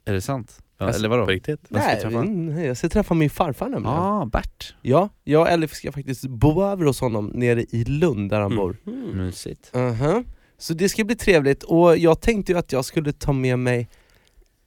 [0.04, 0.58] Är det sant?
[0.78, 1.24] Ja, Alltså, eller vadå?
[1.24, 1.60] På riktigt?
[1.68, 3.96] Nej, mm, jag ska träffa min farfar nämligen.
[3.96, 4.74] Ja, ah, Bert.
[4.82, 8.56] Ja, jag och Elif ska faktiskt bo över hos honom nere i Lund där han
[8.56, 8.76] bor.
[9.14, 9.70] Mysigt.
[9.74, 10.24] Mhm.
[10.58, 13.88] Så det ska bli trevligt, och jag tänkte ju att jag skulle ta med mig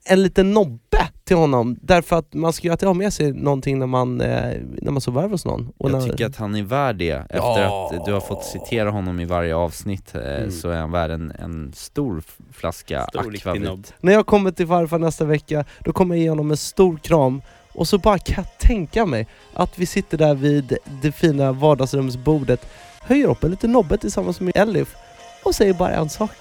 [0.06, 0.80] en liten nobbe
[1.24, 4.54] till honom, därför att man ska ju alltid ha med sig någonting när man, eh,
[4.82, 5.72] när man sover över hos någon.
[5.78, 7.92] Och Jag när, tycker att han är värd det, efter Ja.
[7.94, 10.52] att du har fått citera honom i varje avsnitt eh, Mm.
[10.52, 13.94] så är han värd en, en stor flaska Stor akvavit.
[14.00, 17.42] när jag kommer till farfar nästa vecka, då kommer jag ge honom en stor kram,
[17.74, 22.68] och så bara kan jag tänka mig att vi sitter där vid det fina vardagsrumsbordet,
[23.02, 24.96] höjer upp en liten nobbe tillsammans med Elif,
[25.44, 26.32] och säger bara en sak.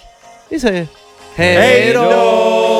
[0.51, 0.87] Vi säger
[1.35, 2.72] Hej då!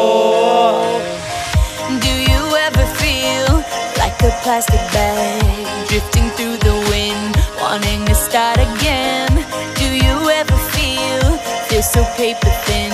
[4.53, 9.33] Plastic bag drifting through the wind, wanting to start again?
[9.81, 11.25] Do you ever feel
[11.69, 12.93] feel so paper thin,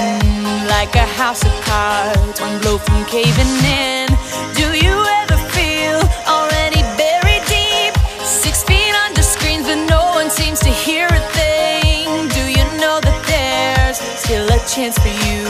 [0.69, 4.07] like a house of cards, one blow from caving in?
[4.55, 5.99] Do you ever feel
[6.31, 12.07] already buried deep, six feet under screens, but no one seems to hear a thing?
[12.39, 15.43] Do you know that there's still a chance for you?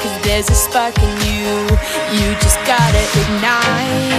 [0.00, 1.93] Cause there's a spark in you.
[2.14, 4.14] You just gotta ignite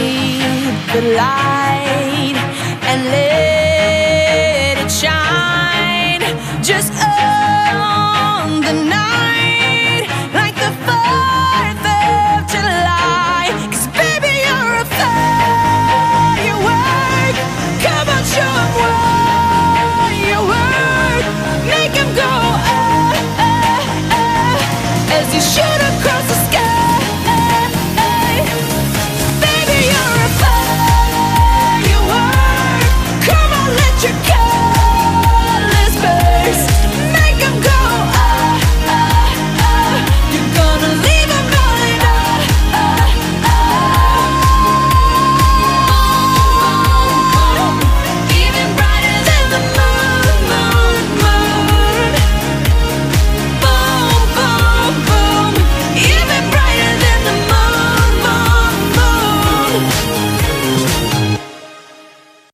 [0.91, 2.35] the light
[2.89, 3.44] and live.